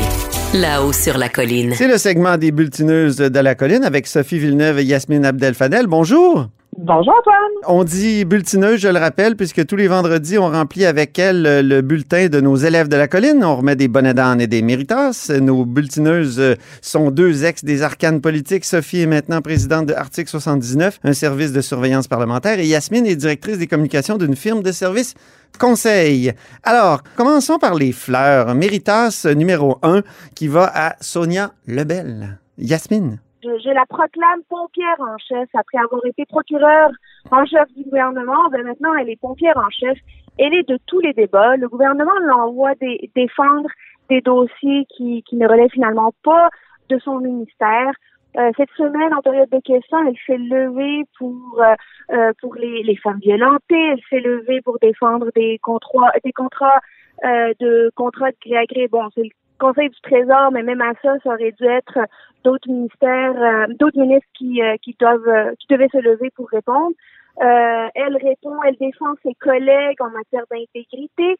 Là-haut 0.55 0.95
sur 0.95 1.19
la 1.19 1.29
colline. 1.29 1.75
C'est 1.77 1.87
le 1.87 1.99
segment 1.99 2.39
des 2.39 2.51
bulletineuses 2.51 3.19
de 3.19 3.41
la 3.41 3.55
colline 3.55 3.85
avec 3.85 4.07
Sophie 4.07 4.39
Villeneuve 4.39 4.79
et 4.79 4.85
Yasmine 4.85 5.27
Abdel-Fadel. 5.27 5.87
Bonjour. 5.87 6.49
Bonjour 6.77 7.13
Antoine. 7.19 7.37
On 7.67 7.83
dit 7.83 8.25
bulletineuse, 8.25 8.79
je 8.79 8.89
le 8.89 8.99
rappelle, 8.99 9.37
puisque 9.37 9.67
tous 9.67 9.75
les 9.75 9.89
vendredis, 9.89 10.39
on 10.39 10.49
remplit 10.49 10.85
avec 10.85 11.19
elle 11.19 11.45
euh, 11.45 11.63
le 11.63 11.81
bulletin 11.81 12.29
de 12.29 12.41
nos 12.41 12.55
élèves 12.55 12.89
de 12.89 12.97
la 12.97 13.09
colline. 13.09 13.43
On 13.43 13.57
remet 13.57 13.75
des 13.75 13.89
bonnets 13.89 14.15
d'âne 14.15 14.41
et 14.41 14.47
des 14.47 14.63
méritas. 14.63 15.33
Nos 15.41 15.65
bulletineuses 15.65 16.39
euh, 16.39 16.55
sont 16.81 17.11
deux 17.11 17.45
ex 17.45 17.65
des 17.65 17.83
arcanes 17.83 18.21
politiques. 18.21 18.65
Sophie 18.65 19.01
est 19.01 19.07
maintenant 19.07 19.41
présidente 19.41 19.87
de 19.87 19.95
Article 19.95 20.31
79, 20.31 21.01
un 21.03 21.13
service 21.15 21.53
de 21.53 21.61
surveillance 21.61 22.07
parlementaire, 22.07 22.61
et 22.61 22.67
Yasmine 22.67 23.07
est 23.07 23.17
directrice 23.17 23.59
des 23.59 23.67
communications 23.67 24.17
d'une 24.17 24.37
firme 24.37 24.63
de 24.63 24.71
services 24.71 25.15
conseil. 25.59 26.33
Alors, 26.63 27.03
commençons 27.17 27.59
par 27.59 27.75
les 27.75 27.93
fleurs. 27.93 28.55
Méritas 28.55 29.27
numéro 29.35 29.79
1 29.83 30.03
qui 30.35 30.47
va 30.47 30.71
à 30.73 30.97
Sonia 31.01 31.53
Lebel. 31.67 32.39
Yasmine. 32.59 33.19
Je, 33.43 33.51
je 33.59 33.71
la 33.71 33.87
proclame 33.87 34.43
pompière 34.49 35.01
en 35.01 35.17
chef 35.19 35.49
après 35.55 35.79
avoir 35.79 36.05
été 36.07 36.25
procureure 36.27 36.91
en 37.31 37.45
chef 37.47 37.73
du 37.77 37.85
gouvernement. 37.85 38.49
Ben 38.51 38.65
maintenant, 38.65 38.95
elle 38.95 39.11
est 39.11 39.21
pompière 39.21 39.57
en 39.57 39.71
chef. 39.71 39.97
Elle 40.39 40.55
est 40.55 40.69
de 40.69 40.79
tous 40.87 41.01
les 41.01 41.13
débats. 41.13 41.57
Le 41.57 41.69
gouvernement 41.69 42.19
l'envoie 42.23 42.75
dé- 42.77 43.11
défendre 43.15 43.69
des 44.09 44.21
dossiers 44.21 44.87
qui, 44.97 45.23
qui 45.23 45.37
ne 45.37 45.47
relèvent 45.47 45.71
finalement 45.71 46.13
pas 46.25 46.49
de 46.89 46.99
son 46.99 47.21
ministère. 47.21 47.93
Euh, 48.37 48.51
cette 48.57 48.71
semaine, 48.77 49.15
en 49.15 49.23
période 49.23 49.49
de 49.51 49.61
questions, 49.61 49.99
elle 50.07 50.17
s'est 50.27 50.37
levée 50.39 51.05
pour 51.19 51.61
euh, 51.61 51.75
euh, 52.13 52.33
pour 52.41 52.55
les, 52.57 52.83
les 52.83 52.97
femmes 52.97 53.19
violentées. 53.21 53.89
Elle 53.93 54.01
s'est 54.11 54.21
levée 54.21 54.61
pour 54.63 54.79
défendre 54.81 55.31
des 55.35 55.59
contrats 55.59 56.13
des 56.25 56.33
contrats 56.33 56.81
euh, 57.25 57.53
de 57.61 57.91
contrats 57.97 58.31
de 58.31 58.37
gré 58.45 58.57
à 58.59 58.65
gré. 58.67 58.89
Bon, 58.89 59.09
c'est 59.15 59.31
Conseil 59.59 59.91
du 59.91 60.01
Trésor, 60.03 60.51
mais 60.53 60.63
même 60.63 60.81
à 60.81 60.93
ça, 61.03 61.15
ça 61.23 61.31
aurait 61.31 61.53
dû 61.53 61.65
être 61.65 61.99
d'autres 62.45 62.69
ministères, 62.69 63.37
euh, 63.37 63.67
d'autres 63.79 63.99
ministres 63.99 64.29
qui, 64.35 64.63
euh, 64.63 64.77
qui 64.83 64.97
doivent, 64.99 65.29
euh, 65.29 65.53
qui 65.59 65.67
devaient 65.69 65.89
se 65.93 65.99
lever 65.99 66.31
pour 66.35 66.49
répondre. 66.49 66.95
Elle 67.41 68.17
répond, 68.17 68.61
elle 68.65 68.77
défend 68.81 69.15
ses 69.23 69.35
collègues 69.35 70.01
en 70.01 70.11
matière 70.11 70.43
d'intégrité. 70.51 71.37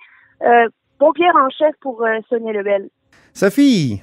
Pompière 0.99 1.35
en 1.35 1.51
chef 1.51 1.75
pour 1.81 2.07
Sonia 2.29 2.53
Lebel. 2.53 2.89
Sophie. 3.33 4.01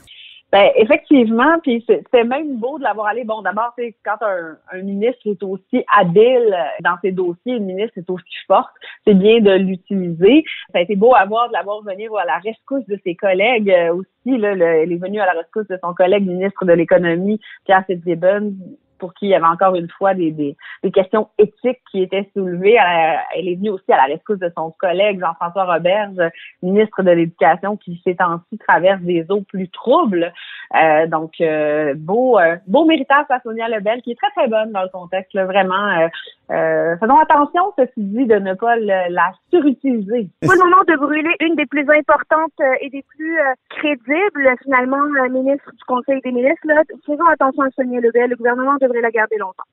Ben, 0.55 0.71
effectivement, 0.77 1.59
puis 1.63 1.83
c'était 1.85 2.23
même 2.23 2.55
beau 2.55 2.77
de 2.79 2.83
l'avoir 2.83 3.07
allé. 3.07 3.25
Bon, 3.25 3.41
d'abord, 3.41 3.73
c'est 3.77 3.93
quand 4.05 4.15
un, 4.21 4.55
un 4.71 4.81
ministre 4.83 5.19
est 5.25 5.43
aussi 5.43 5.83
habile 5.93 6.55
dans 6.81 6.95
ses 7.01 7.11
dossiers, 7.11 7.55
une 7.57 7.65
ministre 7.65 7.97
est 7.97 8.09
aussi 8.09 8.23
forte, 8.47 8.71
c'est 9.05 9.15
bien 9.15 9.41
de 9.41 9.51
l'utiliser. 9.51 10.45
Ça 10.71 10.77
a 10.77 10.81
été 10.81 10.95
beau 10.95 11.13
à 11.13 11.25
voir 11.25 11.49
de 11.49 11.53
l'avoir 11.53 11.81
venir 11.83 12.15
à 12.15 12.23
la 12.23 12.37
rescousse 12.37 12.85
de 12.87 12.97
ses 13.03 13.15
collègues 13.15 13.69
euh, 13.69 13.95
aussi. 13.95 14.37
Là, 14.37 14.55
le- 14.55 14.63
elle 14.83 14.93
est 14.93 14.97
venue 14.97 15.19
à 15.19 15.25
la 15.25 15.33
rescousse 15.33 15.67
de 15.67 15.77
son 15.83 15.93
collègue 15.93 16.25
ministre 16.25 16.63
de 16.63 16.71
l'économie, 16.71 17.41
Pierre 17.65 17.83
Fitzgibbon, 17.85 18.53
pour 18.99 19.13
qui 19.13 19.27
il 19.27 19.29
y 19.29 19.35
avait 19.35 19.45
encore 19.45 19.75
une 19.75 19.89
fois 19.89 20.13
des, 20.13 20.31
des, 20.31 20.55
des 20.83 20.91
questions 20.91 21.29
éthiques 21.37 21.81
qui 21.91 22.01
étaient 22.01 22.29
soulevées. 22.35 22.77
Elle, 22.79 23.19
elle 23.35 23.47
est 23.47 23.55
venue 23.55 23.69
aussi 23.69 23.91
à 23.91 23.97
la 23.97 24.03
rescousse 24.03 24.39
de 24.39 24.51
son 24.57 24.71
collègue 24.79 25.19
Jean-François 25.19 25.65
Roberge, 25.65 26.17
ministre 26.61 27.03
de 27.03 27.11
l'Éducation, 27.11 27.77
qui 27.77 28.01
ces 28.03 28.15
temps-ci 28.15 28.57
traverse 28.57 29.01
des 29.01 29.25
eaux 29.29 29.41
plus 29.41 29.69
troubles. 29.69 30.33
Euh, 30.75 31.07
donc, 31.07 31.33
euh, 31.41 31.93
beau, 31.95 32.39
euh, 32.39 32.55
beau 32.67 32.85
méritage 32.85 33.25
à 33.29 33.39
Sonia 33.41 33.67
Lebel, 33.67 34.01
qui 34.01 34.11
est 34.11 34.19
très, 34.19 34.31
très 34.31 34.47
bonne 34.47 34.71
dans 34.71 34.83
le 34.83 34.89
contexte. 34.89 35.33
Là, 35.33 35.45
vraiment, 35.45 36.09
euh, 36.51 36.95
faisons 36.97 37.17
attention, 37.17 37.73
ceci 37.77 37.91
dit, 37.97 38.25
de 38.25 38.35
ne 38.35 38.53
pas 38.53 38.75
le- 38.75 39.11
la 39.13 39.31
surutiliser. 39.51 40.29
Pas 40.41 40.53
le 40.53 40.63
moment 40.63 40.83
de 40.87 40.95
brûler 40.97 41.35
une 41.39 41.55
des 41.55 41.65
plus 41.65 41.81
importantes 41.89 42.53
euh, 42.61 42.73
et 42.81 42.89
des 42.89 43.03
plus 43.15 43.39
euh, 43.39 43.53
crédibles, 43.69 44.55
finalement, 44.63 45.01
euh, 45.23 45.29
ministre 45.29 45.71
du 45.71 45.83
Conseil 45.87 46.21
des 46.23 46.31
ministres. 46.31 46.65
Là. 46.65 46.81
Faisons 47.05 47.25
attention 47.31 47.63
à 47.63 47.69
Sonia 47.71 47.99
Lebel. 47.99 48.29
Le 48.29 48.35
gouvernement 48.35 48.75
devrait 48.79 49.01
la 49.01 49.11
garder 49.11 49.37
longtemps. 49.37 49.63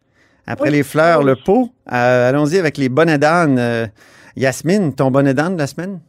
Après 0.46 0.70
Oui. 0.70 0.76
les 0.76 0.82
fleurs, 0.82 1.20
Oui. 1.20 1.26
le 1.26 1.36
pot, 1.36 1.68
euh, 1.92 2.28
allons-y 2.30 2.58
avec 2.58 2.76
les 2.78 2.88
bonnets 2.88 3.18
d'âne. 3.18 3.58
Euh, 3.58 3.86
Yasmine, 4.36 4.94
ton 4.94 5.10
bonnet 5.10 5.34
d'âne 5.34 5.54
de 5.54 5.60
la 5.60 5.66
semaine? 5.66 6.00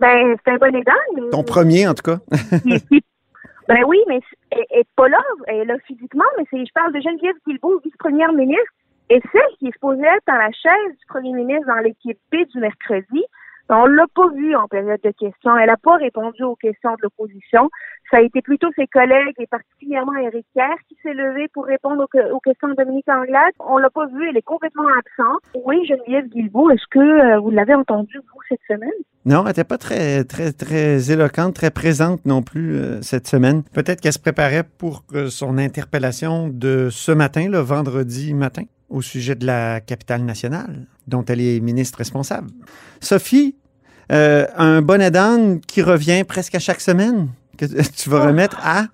Ben, 0.00 0.36
c'est 0.44 0.52
un 0.52 0.56
bon 0.58 0.74
exemple. 0.74 0.98
mais- 1.16 1.30
Ton 1.30 1.42
premier, 1.42 1.86
en 1.88 1.94
tout 1.94 2.02
cas. 2.02 2.18
Ben 3.68 3.78
oui, 3.86 3.98
mais 4.08 4.20
elle 4.50 4.58
elle 4.70 4.80
est 4.80 4.88
pas 4.94 5.08
là, 5.08 5.18
elle 5.46 5.56
est 5.60 5.64
là 5.64 5.76
physiquement, 5.86 6.24
mais 6.36 6.44
c'est, 6.50 6.58
je 6.66 6.72
parle 6.74 6.92
de 6.92 7.00
Geneviève 7.00 7.34
Guilbeault, 7.46 7.80
vice-première 7.82 8.30
ministre, 8.34 8.72
et 9.10 9.20
celle 9.32 9.56
qui 9.58 9.68
est 9.68 9.72
supposée 9.72 10.02
être 10.02 10.26
dans 10.26 10.34
la 10.34 10.50
chaise 10.52 10.98
du 10.98 11.06
premier 11.08 11.32
ministre 11.32 11.66
dans 11.66 11.82
l'équipe 11.82 12.18
B 12.32 12.36
du 12.52 12.58
mercredi. 12.58 13.24
On 13.70 13.86
l'a 13.86 14.04
pas 14.14 14.28
vu 14.28 14.54
en 14.54 14.68
période 14.68 15.00
de 15.02 15.10
questions. 15.10 15.56
Elle 15.56 15.68
n'a 15.68 15.78
pas 15.78 15.96
répondu 15.96 16.42
aux 16.42 16.56
questions 16.56 16.92
de 16.92 17.02
l'opposition. 17.02 17.70
Ça 18.10 18.18
a 18.18 18.20
été 18.20 18.42
plutôt 18.42 18.68
ses 18.76 18.86
collègues 18.86 19.34
et 19.38 19.46
particulièrement 19.46 20.14
Éric 20.16 20.46
Kerr 20.54 20.76
qui 20.86 20.96
s'est 21.02 21.14
levé 21.14 21.48
pour 21.48 21.64
répondre 21.64 22.06
aux, 22.32 22.40
questions 22.40 22.68
de 22.68 22.74
Dominique 22.74 23.08
Anglade. 23.08 23.54
On 23.60 23.78
l'a 23.78 23.88
pas 23.88 24.06
vu. 24.06 24.28
Elle 24.28 24.36
est 24.36 24.42
complètement 24.42 24.86
absente. 24.86 25.40
Oui, 25.64 25.82
Geneviève 25.86 26.28
Guilbeault, 26.28 26.70
est-ce 26.70 26.86
que 26.90 26.98
euh, 26.98 27.40
vous 27.40 27.50
l'avez 27.50 27.74
entendu, 27.74 28.18
vous, 28.18 28.40
cette 28.50 28.60
semaine? 28.68 28.90
Non, 29.24 29.40
elle 29.40 29.48
n'était 29.48 29.64
pas 29.64 29.78
très, 29.78 30.24
très, 30.24 30.52
très 30.52 31.10
éloquente, 31.10 31.54
très 31.54 31.70
présente 31.70 32.26
non 32.26 32.42
plus 32.42 32.76
euh, 32.76 33.00
cette 33.00 33.26
semaine. 33.26 33.62
Peut-être 33.72 34.02
qu'elle 34.02 34.12
se 34.12 34.18
préparait 34.18 34.64
pour 34.64 35.04
son 35.30 35.56
interpellation 35.56 36.48
de 36.48 36.90
ce 36.90 37.12
matin, 37.12 37.48
le 37.48 37.58
vendredi 37.60 38.34
matin, 38.34 38.64
au 38.94 39.02
sujet 39.02 39.34
de 39.34 39.44
la 39.44 39.80
capitale 39.80 40.22
nationale, 40.22 40.86
dont 41.08 41.24
elle 41.24 41.40
est 41.40 41.58
ministre 41.60 41.98
responsable. 41.98 42.48
Sophie, 43.00 43.56
euh, 44.12 44.46
un 44.56 44.82
bonnet 44.82 45.10
d'âne 45.10 45.60
qui 45.60 45.82
revient 45.82 46.22
presque 46.24 46.54
à 46.54 46.60
chaque 46.60 46.80
semaine, 46.80 47.28
que 47.58 47.66
tu 47.96 48.08
vas 48.08 48.26
remettre 48.26 48.58
à 48.64 48.84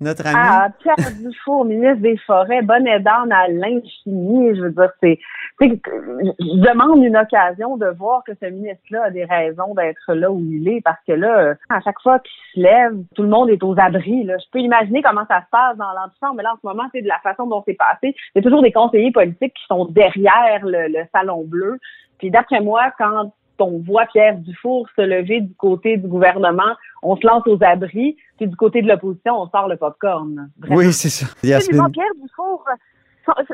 notre 0.00 0.26
ami. 0.26 0.36
Ah, 0.36 0.68
Pierre 0.82 1.12
Dufour, 1.20 1.64
ministre 1.64 2.02
des 2.02 2.18
Forêts, 2.26 2.62
bonnet 2.62 2.98
d'âne 3.00 3.30
à 3.30 3.46
l'infini. 3.48 4.56
Je 4.56 4.62
veux 4.62 4.70
dire, 4.70 4.90
c'est 5.00 5.18
je 5.60 6.70
demande 6.70 7.02
une 7.02 7.16
occasion 7.16 7.76
de 7.76 7.86
voir 7.98 8.22
que 8.24 8.32
ce 8.40 8.46
ministre-là 8.46 9.04
a 9.04 9.10
des 9.10 9.24
raisons 9.24 9.74
d'être 9.74 10.14
là 10.14 10.30
où 10.30 10.40
il 10.40 10.68
est, 10.68 10.80
parce 10.82 11.00
que 11.06 11.12
là, 11.12 11.54
à 11.68 11.80
chaque 11.80 12.00
fois 12.00 12.20
qu'il 12.20 12.30
se 12.54 12.60
lève, 12.60 12.92
tout 13.14 13.22
le 13.22 13.28
monde 13.28 13.50
est 13.50 13.62
aux 13.62 13.74
abris. 13.78 14.24
Là. 14.24 14.36
Je 14.38 14.50
peux 14.52 14.60
imaginer 14.60 15.02
comment 15.02 15.26
ça 15.28 15.40
se 15.40 15.50
passe 15.50 15.76
dans 15.76 15.92
l'antichambre, 15.92 16.34
mais 16.36 16.42
là, 16.44 16.52
en 16.54 16.58
ce 16.62 16.66
moment, 16.66 16.88
c'est 16.92 17.02
de 17.02 17.08
la 17.08 17.18
façon 17.20 17.46
dont 17.46 17.62
c'est 17.66 17.74
passé. 17.74 18.14
Il 18.34 18.36
y 18.36 18.38
a 18.38 18.42
toujours 18.42 18.62
des 18.62 18.72
conseillers 18.72 19.10
politiques 19.10 19.54
qui 19.54 19.66
sont 19.66 19.86
derrière 19.86 20.60
le, 20.64 21.04
salon 21.12 21.44
bleu. 21.44 21.78
Puis 22.18 22.30
d'après 22.30 22.60
moi, 22.60 22.92
quand 22.96 23.32
on 23.60 23.78
voit 23.80 24.06
Pierre 24.06 24.38
Dufour 24.38 24.88
se 24.94 25.02
lever 25.02 25.40
du 25.40 25.54
côté 25.54 25.96
du 25.96 26.06
gouvernement, 26.06 26.76
on 27.02 27.16
se 27.16 27.26
lance 27.26 27.42
aux 27.46 27.58
abris, 27.62 28.16
puis 28.36 28.46
du 28.46 28.54
côté 28.54 28.82
de 28.82 28.88
l'opposition, 28.88 29.40
on 29.40 29.48
sort 29.48 29.68
le 29.68 29.76
popcorn. 29.76 30.50
Oui, 30.70 30.92
c'est 30.92 31.08
ça. 31.08 31.26
Pierre 31.42 31.60
Dufour 31.60 32.64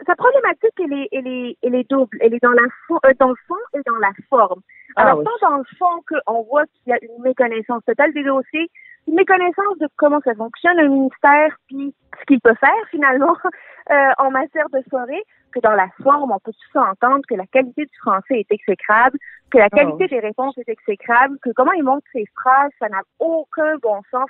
sa 0.06 0.16
problématique, 0.16 0.72
elle 0.78 0.92
est, 0.92 1.08
elle 1.12 1.26
est, 1.26 1.56
elle 1.62 1.74
est 1.74 1.90
double. 1.90 2.16
Elle 2.20 2.34
est 2.34 2.42
dans, 2.42 2.52
la 2.52 2.62
euh, 2.62 3.12
dans 3.18 3.28
le 3.28 3.34
fond 3.48 3.54
et 3.74 3.80
dans 3.86 3.96
la 3.96 4.12
forme. 4.28 4.60
Ah 4.96 5.02
Alors, 5.02 5.24
tant 5.24 5.48
dans 5.48 5.56
le 5.58 5.64
fond 5.78 6.02
qu'on 6.08 6.42
voit 6.42 6.64
qu'il 6.66 6.90
y 6.90 6.92
a 6.92 6.98
une 7.02 7.22
méconnaissance 7.22 7.84
totale 7.84 8.12
des 8.12 8.24
dossiers, 8.24 8.70
une 9.08 9.14
méconnaissance 9.14 9.78
de 9.80 9.88
comment 9.96 10.20
ça 10.24 10.34
fonctionne 10.34 10.78
un 10.78 10.88
ministère, 10.88 11.56
puis 11.66 11.94
ce 12.20 12.24
qu'il 12.26 12.40
peut 12.40 12.54
faire 12.54 12.88
finalement 12.90 13.36
euh, 13.90 14.10
en 14.18 14.30
matière 14.30 14.68
de 14.70 14.80
soirée, 14.88 15.22
que 15.52 15.60
dans 15.60 15.72
la 15.72 15.88
forme, 16.02 16.32
on 16.32 16.38
peut 16.38 16.52
tout 16.52 16.78
entendre 16.78 17.22
que 17.28 17.34
la 17.34 17.46
qualité 17.46 17.84
du 17.84 17.96
français 17.98 18.40
est 18.40 18.52
exécrable, 18.52 19.18
que 19.50 19.58
la 19.58 19.68
ah 19.70 19.76
qualité 19.76 20.08
des 20.08 20.20
réponses 20.20 20.58
est 20.58 20.68
exécrable, 20.68 21.38
que 21.42 21.50
comment 21.54 21.72
il 21.72 21.84
montre 21.84 22.06
ses 22.12 22.24
phrases, 22.34 22.72
ça 22.78 22.88
n'a 22.88 23.02
aucun 23.20 23.76
bon 23.82 24.00
sens. 24.10 24.28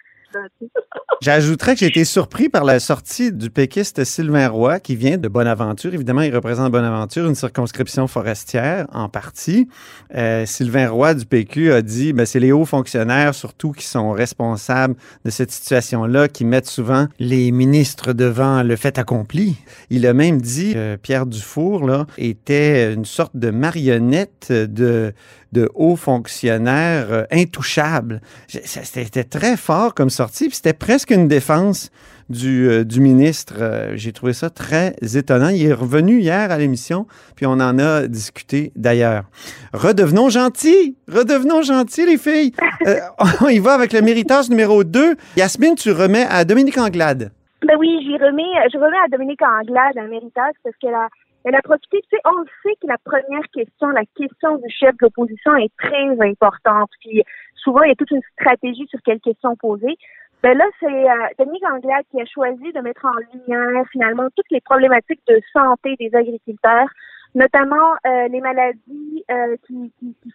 J'ajouterais 1.21 1.75
que 1.75 1.81
j'ai 1.81 1.87
été 1.87 2.05
surpris 2.05 2.49
par 2.49 2.65
la 2.65 2.81
sortie 2.81 3.33
du 3.33 3.49
péquiste 3.49 4.05
Sylvain 4.05 4.49
Roy, 4.49 4.79
qui 4.81 4.95
vient 4.95 5.17
de 5.17 5.29
Bonaventure. 5.29 5.95
Évidemment, 5.95 6.21
il 6.21 6.35
représente 6.35 6.71
Bonaventure, 6.71 7.27
une 7.27 7.35
circonscription 7.35 8.07
forestière 8.07 8.87
en 8.93 9.09
partie. 9.09 9.69
Euh, 10.15 10.45
Sylvain 10.45 10.91
Roy 10.91 11.15
du 11.15 11.25
PQ 11.25 11.73
a 11.73 11.83
dit 11.83 12.13
ben, 12.13 12.27
c'est 12.27 12.41
les 12.41 12.53
hauts 12.53 12.67
fonctionnaires 12.67 13.35
surtout 13.35 13.73
qui 13.73 13.87
sont 13.87 14.11
responsables 14.11 14.97
de 15.25 15.31
cette 15.31 15.51
situation-là, 15.51 16.29
qui 16.29 16.45
mettent 16.45 16.69
souvent 16.69 17.07
les 17.19 17.51
ministres 17.53 18.13
devant 18.13 18.63
le 18.63 18.77
fait 18.77 18.99
accompli. 18.99 19.57
Il 19.89 20.07
a 20.07 20.13
même 20.13 20.43
dit 20.43 20.75
que 20.75 20.97
Pierre 20.97 21.27
Dufour 21.27 21.87
là, 21.87 22.07
était 22.19 22.93
une 22.93 23.05
sorte 23.07 23.37
de 23.37 23.51
marionnette 23.51 24.53
de 24.53 25.15
de 25.55 25.71
hauts 25.75 25.97
fonctionnaires 25.97 27.07
euh, 27.11 27.23
intouchables. 27.31 28.21
C'était 28.49 29.25
très 29.25 29.57
fort 29.57 29.95
comme 29.95 30.11
sortie, 30.11 30.49
puis 30.49 30.57
c'était 30.57 30.75
presque 30.75 31.11
une 31.11 31.29
défense 31.29 31.91
du, 32.29 32.69
euh, 32.69 32.85
ministre. 32.99 33.55
Euh, 33.61 33.93
j'ai 33.95 34.13
trouvé 34.13 34.33
ça 34.33 34.51
très 34.51 34.97
étonnant. 35.17 35.49
Il 35.49 35.65
est 35.65 35.73
revenu 35.73 36.19
hier 36.19 36.51
à 36.51 36.59
l'émission, 36.59 37.07
puis 37.37 37.47
on 37.47 37.53
en 37.53 37.79
a 37.79 38.09
discuté 38.09 38.73
d'ailleurs. 38.77 39.25
Redevenons 39.73 40.29
gentils! 40.29 40.97
Redevenons 41.09 41.63
gentils, 41.63 42.07
les 42.07 42.19
filles! 42.19 42.53
on 43.41 43.49
y 43.49 43.61
va 43.61 43.75
avec 43.75 43.93
le 43.93 44.03
méritage 44.03 44.51
numéro 44.51 44.83
2. 44.85 45.15
Yasmine, 45.37 45.77
tu 45.77 45.93
remets 45.93 46.27
à 46.29 46.45
Dominique 46.45 46.79
Anglade. 46.79 47.31
Ben 47.67 47.77
oui, 47.79 47.89
j'y 48.03 48.19
remets, 48.19 48.69
je 48.73 48.77
remets 48.77 49.05
à 49.07 49.09
Dominique 49.09 49.41
Anglade 49.41 49.97
un 49.97 50.09
méritage 50.09 50.53
parce 50.63 50.77
qu'elle 50.81 50.95
a 50.95 51.09
elle 51.45 51.55
a 51.55 51.63
profité, 51.63 52.01
tu 52.03 52.17
sais, 52.17 52.23
on 52.25 52.45
sait 52.63 52.75
que 52.81 52.87
la 52.87 52.99
première 52.99 53.47
question, 53.53 53.89
la 53.89 54.05
question 54.17 54.57
du 54.57 54.71
chef 54.71 54.97
d'opposition 54.97 55.55
est 55.57 55.73
très 55.77 56.11
importante. 56.21 56.91
Puis 57.01 57.23
souvent, 57.57 57.83
il 57.83 57.89
y 57.89 57.93
a 57.93 57.97
toute 57.97 58.11
une 58.11 58.23
stratégie 58.33 58.87
sur 58.89 59.01
quelle 59.05 59.21
question 59.21 59.55
poser. 59.57 59.97
Ben 60.43 60.57
là, 60.57 60.65
c'est 60.81 60.87
euh, 60.87 61.29
Dominique 61.39 61.65
qui 62.11 62.21
a 62.21 62.25
choisi 62.27 62.73
de 62.73 62.81
mettre 62.81 63.05
en 63.05 63.17
lumière 63.33 63.85
finalement 63.93 64.29
toutes 64.37 64.51
les 64.51 64.61
problématiques 64.61 65.23
de 65.29 65.41
santé 65.53 65.97
des 65.99 66.15
agriculteurs, 66.15 66.89
notamment 67.35 67.93
euh, 68.07 68.29
les 68.29 68.41
maladies 68.41 69.25
euh, 69.31 69.57
qui, 69.67 69.93
qui, 69.99 70.15
qui, 70.23 70.33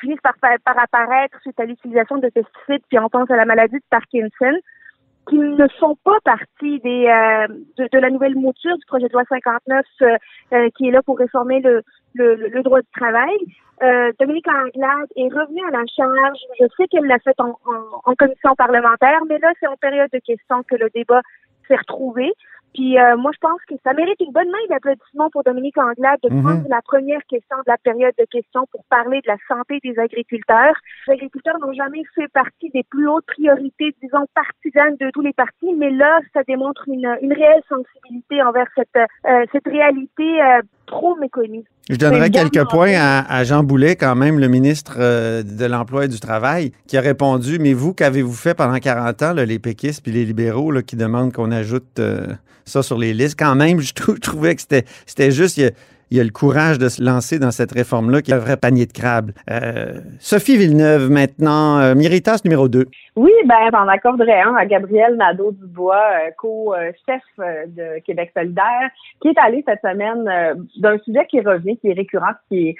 finissent 0.00 0.20
par, 0.22 0.34
par 0.40 0.78
apparaître 0.78 1.40
suite 1.40 1.58
à 1.60 1.64
l'utilisation 1.64 2.18
de 2.18 2.28
pesticides, 2.28 2.82
puis 2.88 2.98
on 2.98 3.08
pense 3.08 3.30
à 3.30 3.36
la 3.36 3.44
maladie 3.44 3.76
de 3.76 3.84
Parkinson 3.90 4.58
qui 5.28 5.36
ne 5.36 5.66
font 5.80 5.96
pas 6.04 6.18
partie 6.24 6.80
des 6.80 7.06
euh, 7.06 7.48
de, 7.78 7.98
la 7.98 8.10
nouvelle 8.10 8.34
mouture 8.34 8.76
du 8.76 8.86
projet 8.86 9.08
de 9.08 9.12
loi 9.12 9.22
59 9.28 9.84
euh, 10.02 10.16
euh, 10.52 10.68
qui 10.76 10.88
est 10.88 10.90
là 10.90 11.02
pour 11.02 11.18
réformer 11.18 11.60
le, 11.60 11.82
le, 12.14 12.34
le 12.34 12.62
droit 12.62 12.80
du 12.80 12.88
travail. 12.96 13.36
Dominique 14.18 14.48
Anglade 14.48 15.08
est 15.16 15.28
revenue 15.28 15.60
à 15.68 15.70
la 15.70 15.84
charge. 15.94 16.38
Je 16.58 16.66
sais 16.76 16.86
qu'elle 16.86 17.04
l'a 17.04 17.18
fait 17.18 17.38
en, 17.38 17.58
en, 18.04 18.14
commission 18.14 18.54
parlementaire, 18.56 19.18
mais 19.28 19.38
là, 19.38 19.52
c'est 19.60 19.66
en 19.66 19.76
période 19.76 20.08
de 20.10 20.20
questions 20.20 20.62
que 20.62 20.76
le 20.76 20.88
débat 20.94 21.20
s'est 21.68 21.76
retrouvé. 21.76 22.32
Puis 22.74 22.98
euh, 22.98 23.16
moi, 23.16 23.30
je 23.32 23.38
pense 23.38 23.60
que 23.68 23.74
ça 23.84 23.92
mérite 23.92 24.20
une 24.20 24.32
bonne 24.32 24.50
main 24.50 24.58
d'applaudissement 24.68 25.30
pour 25.30 25.44
Dominique 25.44 25.78
Anglade 25.78 26.18
de 26.24 26.34
mhm. 26.34 26.42
prendre 26.42 26.68
la 26.68 26.82
première 26.82 27.24
question 27.28 27.56
de 27.58 27.70
la 27.70 27.78
période 27.78 28.14
de 28.18 28.24
questions 28.24 28.66
pour 28.72 28.84
parler 28.90 29.20
de 29.20 29.28
la 29.28 29.36
santé 29.46 29.78
des 29.82 29.98
agriculteurs. 29.98 30.74
Les 31.06 31.14
agriculteurs 31.14 31.58
n'ont 31.60 31.72
jamais 31.72 32.02
fait 32.14 32.28
partie 32.28 32.70
des 32.70 32.82
plus 32.82 33.08
hautes 33.08 33.26
priorités, 33.26 33.94
disons, 34.02 34.26
partisanes 34.34 34.96
de 34.96 35.10
tous 35.10 35.20
les 35.20 35.32
partis, 35.32 35.72
mais 35.76 35.90
là, 35.90 36.20
ça 36.32 36.42
démontre 36.42 36.88
une, 36.88 37.16
une 37.22 37.32
réelle 37.32 37.62
sensibilité 37.68 38.42
envers 38.42 38.66
cette, 38.74 38.96
euh, 38.96 39.44
cette 39.52 39.66
réalité 39.66 40.42
euh, 40.42 40.60
trop 40.86 41.14
méconnue. 41.16 41.64
Je 41.90 41.96
donnerais 41.96 42.30
quelques 42.30 42.64
points 42.70 42.94
à, 42.94 43.44
Jean 43.44 43.62
Boulet, 43.62 43.94
quand 43.96 44.14
même, 44.14 44.38
le 44.38 44.48
ministre 44.48 44.96
de 44.98 45.64
l'Emploi 45.66 46.06
et 46.06 46.08
du 46.08 46.18
Travail, 46.18 46.72
qui 46.86 46.96
a 46.96 47.00
répondu 47.00 47.58
Mais 47.58 47.74
vous, 47.74 47.92
qu'avez-vous 47.92 48.32
fait 48.32 48.54
pendant 48.54 48.78
40 48.78 49.22
ans, 49.22 49.32
les 49.34 49.58
péquistes 49.58 50.02
puis 50.02 50.12
les 50.12 50.24
libéraux 50.24 50.70
là, 50.70 50.82
qui 50.82 50.96
demandent 50.96 51.32
qu'on 51.32 51.50
ajoute 51.50 52.00
ça 52.64 52.82
sur 52.82 52.98
les 52.98 53.14
listes. 53.14 53.38
Quand 53.38 53.54
même, 53.54 53.80
je, 53.80 53.92
trouvais 54.22 54.54
que 54.54 54.62
c'était 54.62 55.30
juste, 55.30 55.56
il 55.56 55.64
y, 55.64 55.66
a, 55.66 55.70
le 56.10 56.30
courage 56.30 56.78
de 56.78 56.88
se 56.88 57.02
lancer 57.02 57.38
dans 57.38 57.50
cette 57.50 57.72
réforme-là 57.72 58.22
qui 58.22 58.30
est 58.30 58.34
un 58.34 58.38
vrai 58.38 58.56
panier 58.56 58.86
de 58.86 58.92
crabes. 58.92 59.32
Euh, 59.50 60.00
Sophie 60.20 60.56
Villeneuve, 60.56 61.10
maintenant, 61.10 61.78
euh, 61.78 61.94
Méritas 61.94 62.40
numéro 62.44 62.68
2. 62.68 62.86
Oui, 63.16 63.32
ben, 63.46 63.70
j'en 63.72 63.86
accorderais 63.88 64.40
un 64.40 64.54
à 64.54 64.66
Gabriel 64.66 65.16
Nadeau-Dubois, 65.16 65.96
euh, 65.96 66.30
co-chef 66.36 67.22
euh, 67.38 67.66
de 67.68 68.00
Québec 68.00 68.32
solidaire, 68.36 68.90
qui 69.20 69.28
est 69.28 69.38
allé 69.38 69.64
cette 69.66 69.80
semaine 69.80 70.24
d'un 70.78 70.98
sujet 70.98 71.26
qui 71.26 71.40
revient, 71.40 71.76
qui 71.78 71.88
est 71.88 71.94
récurrent, 71.94 72.32
qui 72.48 72.68
est 72.70 72.76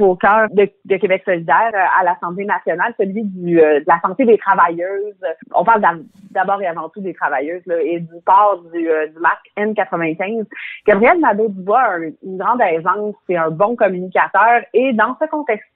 au 0.00 0.16
cœur 0.16 0.48
de, 0.50 0.96
Québec 0.96 1.22
solidaire 1.24 1.72
à 1.98 2.04
l'Assemblée 2.04 2.44
nationale, 2.44 2.94
celui 2.98 3.22
de 3.24 3.82
la 3.86 4.00
santé 4.00 4.24
des 4.24 4.38
travailleuses. 4.38 5.14
On 5.54 5.64
parle 5.64 5.82
d'abord 6.30 6.60
et 6.60 6.66
avant 6.66 6.88
tout 6.88 7.00
des 7.00 7.14
travailleuses 7.14 7.62
et 7.82 8.00
du 8.00 8.14
port 8.24 8.62
du, 8.72 8.80
du 8.80 9.20
marque 9.20 9.46
N95. 9.56 10.44
Gabriel 10.86 11.20
Nadeau-Dubois 11.20 11.80
a 11.80 11.98
une 11.98 12.38
grande 12.38 12.60
c'est 13.26 13.36
un 13.36 13.50
bon 13.50 13.76
communicateur 13.76 14.62
et 14.72 14.92
dans 14.92 15.16
ce 15.20 15.26
contexte 15.28 15.68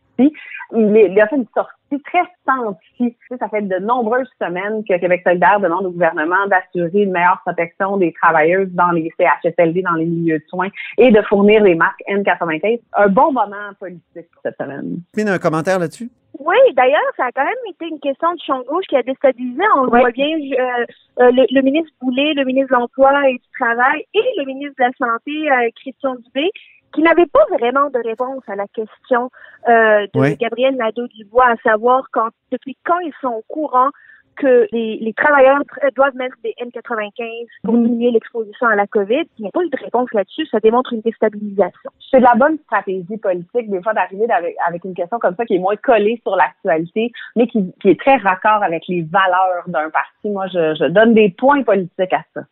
il, 0.74 1.20
a 1.20 1.28
fait 1.28 1.36
une 1.36 1.46
sortie 1.54 2.02
très 2.04 2.22
sentie. 2.46 3.16
Ça 3.38 3.48
fait 3.48 3.62
de 3.62 3.78
nombreuses 3.78 4.28
semaines 4.40 4.84
que 4.84 4.98
Québec 4.98 5.22
solidaire 5.24 5.60
demande 5.60 5.86
au 5.86 5.90
gouvernement 5.90 6.46
d'assurer 6.46 7.02
une 7.02 7.12
meilleure 7.12 7.40
protection 7.44 7.96
des 7.96 8.12
travailleuses 8.12 8.70
dans 8.72 8.90
les 8.90 9.12
CHSLD, 9.18 9.82
dans 9.82 9.94
les 9.94 10.06
milieux 10.06 10.38
de 10.38 10.44
soins 10.48 10.68
et 10.98 11.10
de 11.10 11.20
fournir 11.22 11.62
les 11.62 11.74
marques 11.74 12.02
N95. 12.08 12.80
Un 12.96 13.08
bon 13.08 13.32
moment 13.32 13.72
politique 13.78 14.30
pour 14.32 14.42
cette 14.42 14.56
semaine. 14.56 15.00
Mine, 15.16 15.28
un 15.28 15.38
commentaire 15.38 15.78
là-dessus? 15.78 16.10
Oui, 16.38 16.56
d'ailleurs, 16.74 17.00
ça 17.16 17.26
a 17.26 17.32
quand 17.32 17.44
même 17.44 17.54
été 17.68 17.86
une 17.86 18.00
question 18.00 18.32
de 18.32 18.40
champ 18.44 18.62
gauche 18.62 18.86
qui 18.88 18.96
a 18.96 19.02
déstabilisé. 19.02 19.62
On 19.76 19.86
voit 19.86 20.10
bien 20.10 20.28
euh, 20.28 20.84
euh, 21.20 21.30
le, 21.30 21.60
ministre 21.60 21.92
Boulay, 22.00 22.32
le 22.34 22.44
ministre 22.44 22.74
de 22.74 22.80
l'Emploi 22.80 23.28
et 23.28 23.34
du 23.34 23.50
Travail 23.58 24.04
et 24.14 24.24
le 24.38 24.46
ministre 24.46 24.74
de 24.78 24.84
la 24.84 24.92
Santé, 24.98 25.52
euh, 25.52 25.68
Christian 25.76 26.14
Dubé, 26.14 26.48
qui 26.92 27.02
n'avait 27.02 27.26
pas 27.26 27.44
vraiment 27.50 27.90
de 27.90 27.98
réponse 28.06 28.42
à 28.48 28.56
la 28.56 28.66
question 28.68 29.30
euh, 29.68 30.06
de 30.14 30.34
Gabriel 30.36 30.76
Nadeau-Dubois, 30.76 31.46
à 31.46 31.56
savoir 31.68 32.06
quand, 32.12 32.28
depuis 32.50 32.76
quand 32.84 32.98
ils 33.00 33.14
sont 33.20 33.28
au 33.28 33.44
courant 33.48 33.90
que 34.36 34.66
les, 34.72 34.98
les 35.00 35.12
travailleurs 35.12 35.60
doivent 35.94 36.16
mettre 36.16 36.36
des 36.42 36.54
N95 36.60 37.46
pour 37.64 37.76
diminuer 37.76 38.10
l'exposition 38.10 38.66
à 38.66 38.76
la 38.76 38.86
COVID. 38.86 39.24
Il 39.38 39.42
n'y 39.42 39.48
a 39.48 39.50
pas 39.50 39.62
eu 39.62 39.68
de 39.68 39.84
réponse 39.84 40.08
là-dessus. 40.12 40.46
Ça 40.46 40.60
démontre 40.60 40.92
une 40.92 41.00
déstabilisation. 41.00 41.90
C'est 42.10 42.18
de 42.18 42.24
la 42.24 42.34
bonne 42.34 42.58
stratégie 42.64 43.16
politique, 43.18 43.70
des 43.70 43.82
fois, 43.82 43.94
d'arriver 43.94 44.30
avec, 44.30 44.56
avec 44.66 44.84
une 44.84 44.94
question 44.94 45.18
comme 45.18 45.34
ça 45.36 45.44
qui 45.44 45.56
est 45.56 45.58
moins 45.58 45.76
collée 45.76 46.20
sur 46.22 46.36
l'actualité, 46.36 47.12
mais 47.36 47.46
qui, 47.46 47.72
qui 47.80 47.90
est 47.90 48.00
très 48.00 48.16
raccord 48.16 48.62
avec 48.62 48.84
les 48.88 49.02
valeurs 49.02 49.64
d'un 49.66 49.90
parti. 49.90 50.30
Moi, 50.30 50.46
je, 50.48 50.74
je 50.74 50.86
donne 50.86 51.14
des 51.14 51.28
points 51.28 51.62
politiques 51.62 52.12
à 52.12 52.22
ça. 52.34 52.42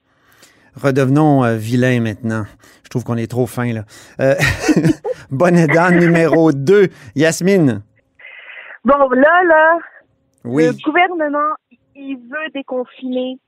Redevenons 0.83 1.45
euh, 1.45 1.57
vilains 1.57 2.01
maintenant. 2.01 2.45
Je 2.85 2.88
trouve 2.88 3.05
qu'on 3.05 3.16
est 3.16 3.31
trop 3.31 3.47
fin, 3.47 3.73
là. 3.73 3.85
Euh, 4.21 4.35
bonne 5.31 5.66
dame 5.66 5.99
numéro 5.99 6.53
2, 6.53 6.88
Yasmine. 7.14 7.83
Bon, 8.85 9.09
là, 9.11 9.45
là, 9.45 9.79
Oui. 10.45 10.66
le 10.66 10.73
gouvernement, 10.83 11.55
il 11.95 12.16
veut 12.16 12.51
déconfiner 12.55 13.38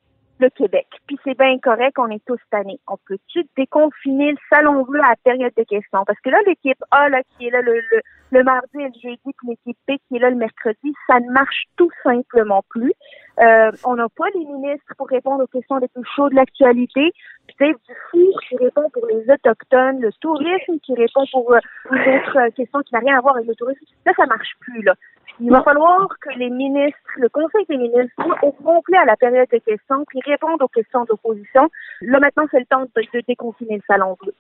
le 0.41 0.51
Québec. 0.51 0.87
Puis 1.07 1.19
c'est 1.25 1.39
bien 1.39 1.57
correct, 1.59 1.99
on 1.99 2.11
est 2.11 2.23
tous 2.27 2.39
tannés. 2.51 2.81
On 2.89 2.97
peut-tu 3.09 3.45
déconfiner 3.57 4.33
le 4.33 4.37
salon 4.51 4.83
bleu 4.83 5.01
à 5.01 5.11
la 5.11 5.17
période 5.25 5.53
de 5.57 5.63
questions? 5.63 6.05
Parce 6.05 6.19
que 6.21 6.31
là, 6.31 6.39
l'équipe 6.47 6.83
A, 6.91 7.09
là, 7.09 7.23
qui 7.39 7.47
est 7.47 7.51
là 7.51 7.63
le, 7.63 7.75
le, 7.75 8.01
le 8.33 8.43
mardi 8.45 8.69
et 8.75 8.89
le 8.89 9.01
jeudi, 9.03 9.21
puis 9.39 9.49
l'équipe 9.49 9.79
B 9.89 9.93
qui 10.09 10.17
est 10.17 10.19
là 10.19 10.31
le 10.31 10.37
mercredi, 10.37 10.93
ça 11.07 11.21
ne 11.21 11.31
marche 11.33 11.65
tout 11.77 11.91
simplement 12.03 12.63
plus. 12.71 12.93
Euh, 13.41 13.71
on 13.85 13.95
n'a 13.97 14.09
pas 14.11 14.27
les 14.35 14.45
ministres 14.45 14.93
pour 14.99 15.09
répondre 15.09 15.43
aux 15.45 15.47
questions 15.47 15.79
les 15.79 15.89
plus 15.89 16.05
chaudes 16.15 16.33
de 16.33 16.37
l'actualité. 16.37 17.13
Puis 17.47 17.57
Dave 17.59 17.77
Dufour 17.89 18.41
qui 18.49 18.57
répond 18.57 18.91
pour 18.91 19.07
les 19.07 19.25
Autochtones, 19.31 20.01
le 20.01 20.13
tourisme 20.21 20.79
qui 20.83 20.95
répond 20.95 21.25
pour 21.33 21.53
euh, 21.53 21.59
une 21.91 21.99
autre 21.99 22.39
euh, 22.39 22.51
question 22.51 22.81
qui 22.81 22.95
n'a 22.95 23.01
rien 23.01 23.19
à 23.19 23.21
voir 23.21 23.37
avec 23.37 23.49
le 23.49 23.55
tourisme. 23.55 23.81
Là, 24.05 24.13
ça 24.17 24.27
marche 24.27 24.53
plus, 24.61 24.83
là. 24.83 24.95
Il 25.41 25.51
va 25.51 25.63
falloir 25.63 26.09
que 26.21 26.39
les 26.39 26.51
ministres, 26.51 26.99
le 27.17 27.29
Conseil 27.31 27.65
des 27.69 27.79
ministres, 27.79 28.13
soient 28.23 28.39
au 28.43 28.53
complet 28.53 28.99
à 28.99 29.07
la 29.07 29.17
période 29.17 29.49
de 29.51 29.59
questions, 29.59 30.05
puis 30.07 30.21
répondent 30.27 30.61
aux 30.63 30.69
questions 30.69 31.05
d'opposition. 31.05 31.71
Là, 32.03 32.21
maintenant, 32.21 32.45
c'est 32.51 32.61
le 32.61 32.67
temps 32.67 32.83
de, 32.83 33.03
de 33.15 33.25
déconfiner 33.27 33.77
le 33.77 33.83
salon 33.87 34.17
bleu. 34.21 34.35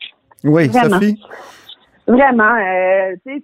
Oui, 0.44 0.68
Vraiment. 0.68 0.96
Sophie? 0.96 1.22
Vraiment. 2.06 2.54
euh, 2.56 3.14
tu 3.26 3.38
sais, 3.38 3.42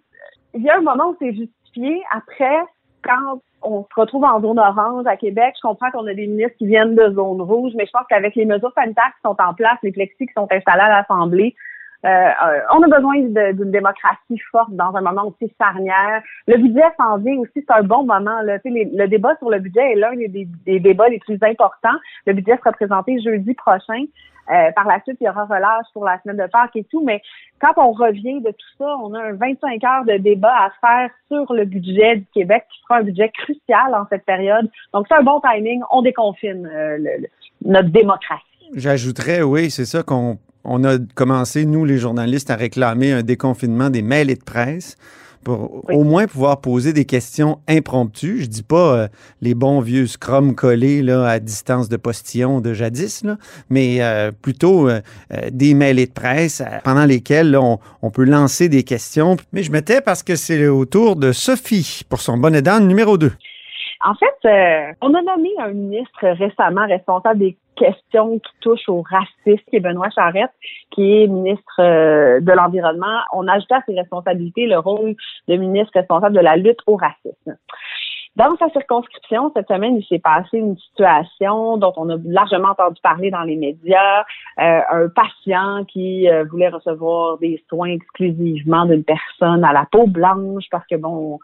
il 0.55 0.63
y 0.63 0.69
a 0.69 0.77
un 0.77 0.83
moment 0.83 1.09
où 1.09 1.17
c'est 1.19 1.33
justifié. 1.33 2.03
Après, 2.11 2.59
quand 3.03 3.41
on 3.63 3.83
se 3.83 4.01
retrouve 4.01 4.25
en 4.25 4.41
zone 4.41 4.59
orange 4.59 5.07
à 5.07 5.17
Québec, 5.17 5.55
je 5.57 5.67
comprends 5.67 5.91
qu'on 5.91 6.07
a 6.07 6.15
des 6.15 6.27
ministres 6.27 6.57
qui 6.59 6.67
viennent 6.67 6.95
de 6.95 7.13
zone 7.15 7.41
rouge, 7.41 7.73
mais 7.77 7.87
je 7.87 7.91
pense 7.91 8.07
qu'avec 8.09 8.35
les 8.35 8.45
mesures 8.45 8.73
sanitaires 8.75 9.13
qui 9.17 9.29
sont 9.29 9.37
en 9.39 9.55
place, 9.55 9.79
les 9.83 9.93
plexis 9.93 10.27
qui 10.27 10.33
sont 10.35 10.49
installés 10.51 10.83
à 10.83 10.89
l'Assemblée, 10.89 11.55
euh, 12.05 12.09
euh, 12.09 12.61
on 12.73 12.83
a 12.83 12.87
besoin 12.87 13.21
d'une 13.53 13.73
démocratie 13.73 14.39
forte 14.53 14.71
dans 14.71 14.95
un 14.95 15.01
moment 15.01 15.27
aussi 15.27 15.53
charnière. 15.61 16.23
Le 16.47 16.57
budget 16.57 16.85
s'en 16.97 17.19
vient 17.19 17.39
aussi, 17.39 17.51
c'est 17.55 17.71
un 17.71 17.83
bon 17.83 18.05
moment. 18.05 18.41
Là. 18.43 18.59
Les- 18.65 18.85
le 18.85 19.09
débat 19.09 19.35
sur 19.39 19.51
le 19.51 19.59
budget 19.59 19.93
est 19.93 19.97
l'un 19.97 20.15
des, 20.15 20.79
débats 20.79 21.09
les 21.09 21.19
plus 21.19 21.39
importants. 21.43 21.99
Le 22.27 22.35
budget 22.35 22.57
sera 22.59 22.71
présenté 22.73 23.21
jeudi 23.21 23.53
prochain. 23.55 24.05
Euh, 24.51 24.71
par 24.73 24.87
la 24.87 25.03
suite, 25.03 25.19
il 25.21 25.25
y 25.25 25.29
aura 25.29 25.45
relâche 25.45 25.87
pour 25.93 26.05
la 26.05 26.19
semaine 26.23 26.39
de 26.39 26.47
Pâques 26.51 26.77
et 26.77 26.85
tout, 26.85 27.03
mais 27.05 27.21
quand 27.61 27.75
on 27.77 27.93
revient 27.93 28.41
de 28.41 28.51
tout 28.51 28.77
ça, 28.79 28.97
on 29.03 29.13
a 29.13 29.21
un 29.21 29.33
25 29.33 29.85
heures 29.85 30.05
de 30.07 30.17
débat 30.17 30.55
à 30.55 30.71
faire 30.81 31.11
sur 31.27 31.53
le 31.53 31.67
budget 31.67 32.17
du 32.17 32.27
Québec, 32.33 32.65
qui 32.71 32.81
sera 32.81 33.01
un 33.01 33.03
budget 33.03 33.31
crucial 33.31 33.95
en 33.95 34.07
cette 34.09 34.25
période. 34.25 34.71
Donc, 34.95 35.05
c'est 35.09 35.17
un 35.17 35.23
bon 35.23 35.41
timing. 35.41 35.83
On 35.91 36.01
déconfine 36.01 36.67
euh, 36.67 36.99
notre 37.63 37.91
démocratie. 37.91 38.43
J'ajouterais, 38.75 39.43
oui, 39.43 39.71
c'est 39.71 39.85
ça 39.85 40.03
qu'on 40.03 40.39
on 40.64 40.85
a 40.85 40.99
commencé, 41.14 41.64
nous, 41.64 41.85
les 41.85 41.99
journalistes, 41.99 42.51
à 42.51 42.57
réclamer 42.57 43.12
un 43.12 43.23
déconfinement 43.23 43.90
des 43.90 44.03
mails 44.03 44.31
et 44.31 44.35
de 44.37 44.44
presse 44.44 44.97
pour 45.44 45.85
Oui. 45.88 45.94
au 45.94 46.03
moins 46.05 46.27
pouvoir 46.27 46.61
poser 46.61 46.92
des 46.92 47.05
questions 47.05 47.61
impromptues. 47.68 48.40
Je 48.42 48.47
dis 48.47 48.64
pas 48.64 48.97
euh, 48.97 49.09
les 49.40 49.55
bons 49.55 49.81
vieux 49.81 50.07
scrum 50.07 50.55
collés 50.55 51.01
là, 51.01 51.27
à 51.29 51.38
distance 51.38 51.88
de 51.88 51.97
postillon 51.97 52.61
de 52.61 52.75
jadis, 52.75 53.23
là, 53.25 53.37
mais 53.71 53.99
euh, 54.03 54.33
plutôt 54.33 54.88
euh, 54.88 55.01
des 55.53 55.75
mails 55.75 56.01
et 56.01 56.07
de 56.07 56.12
presse 56.12 56.62
pendant 56.85 57.05
lesquels 57.05 57.53
là, 57.53 57.62
on, 57.62 57.79
on 58.03 58.11
peut 58.11 58.25
lancer 58.25 58.68
des 58.68 58.83
questions. 58.83 59.37
Mais 59.53 59.62
je 59.62 59.71
mettais 59.73 60.01
parce 60.01 60.23
que 60.23 60.35
c'est 60.37 60.66
au 60.66 60.85
tour 60.85 61.14
de 61.16 61.33
Sophie 61.33 62.03
pour 62.09 62.21
son 62.21 62.37
bonnet 62.37 62.61
d'âne 62.61 62.88
numéro 62.88 63.16
2. 63.16 63.31
En 64.05 64.14
fait, 64.14 64.97
on 65.01 65.12
a 65.14 65.23
nommé 65.23 65.49
un 65.61 65.73
ministre 65.73 66.25
récemment 66.38 66.87
responsable 66.87 67.38
des 67.40 67.57
questions 67.79 68.38
qui 68.38 68.53
touchent 68.61 68.88
au 68.88 69.03
racisme, 69.03 69.64
qui 69.69 69.77
est 69.77 69.81
Benoît 69.81 70.11
Charette, 70.11 70.53
qui 70.91 71.23
est 71.23 71.27
ministre 71.27 71.81
euh, 71.81 72.41
de 72.41 72.53
l'Environnement. 72.53 73.21
On 73.33 73.47
a 73.49 73.55
ajouté 73.55 73.75
à 73.75 73.83
ses 73.87 73.95
responsabilités 73.95 74.67
le 74.67 74.79
rôle 74.79 75.14
de 75.49 75.57
ministre 75.57 75.93
responsable 75.95 76.37
de 76.37 76.41
la 76.41 76.57
lutte 76.57 76.81
au 76.87 76.97
racisme. 76.97 77.57
Dans 78.38 78.57
sa 78.57 78.71
circonscription, 78.71 79.51
cette 79.57 79.67
semaine, 79.67 79.97
il 79.97 80.05
s'est 80.05 80.21
passé 80.21 80.59
une 80.59 80.77
situation 80.79 81.77
dont 81.77 81.93
on 81.97 82.09
a 82.09 82.17
largement 82.25 82.69
entendu 82.69 83.01
parler 83.03 83.33
dans 83.33 83.43
les 83.43 83.57
médias. 83.57 84.21
Euh, 84.61 84.81
un 84.91 85.09
patient 85.09 85.85
qui 85.87 86.31
euh, 86.31 86.45
voulait 86.45 86.69
recevoir 86.69 87.38
des 87.38 87.61
soins 87.69 87.88
exclusivement 87.88 88.85
d'une 88.87 89.03
personne 89.03 89.64
à 89.64 89.73
la 89.73 89.88
peau 89.91 90.07
blanche 90.07 90.67
parce 90.71 90.87
que, 90.87 90.95
bon, 90.95 91.41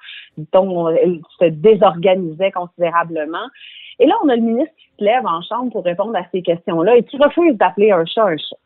dont 0.53 0.89
elle 0.91 1.21
se 1.41 1.47
désorganisait 1.47 2.53
considérablement. 2.53 3.49
Et 3.99 4.07
là, 4.07 4.15
on 4.25 4.29
a 4.29 4.37
le 4.37 4.43
ministre 4.43 4.75
qui 4.77 4.89
se 4.99 5.05
lève 5.05 5.27
en 5.27 5.43
chambre 5.43 5.71
pour 5.73 5.85
répondre 5.85 6.17
à 6.17 6.25
ces 6.33 6.43
questions-là 6.43 6.97
et 6.97 7.03
qui 7.05 7.17
refuse 7.17 7.57
d'appeler 7.57 7.91
un 7.91 8.05
chat 8.05 8.25
un 8.25 8.37
chat. 8.37 8.57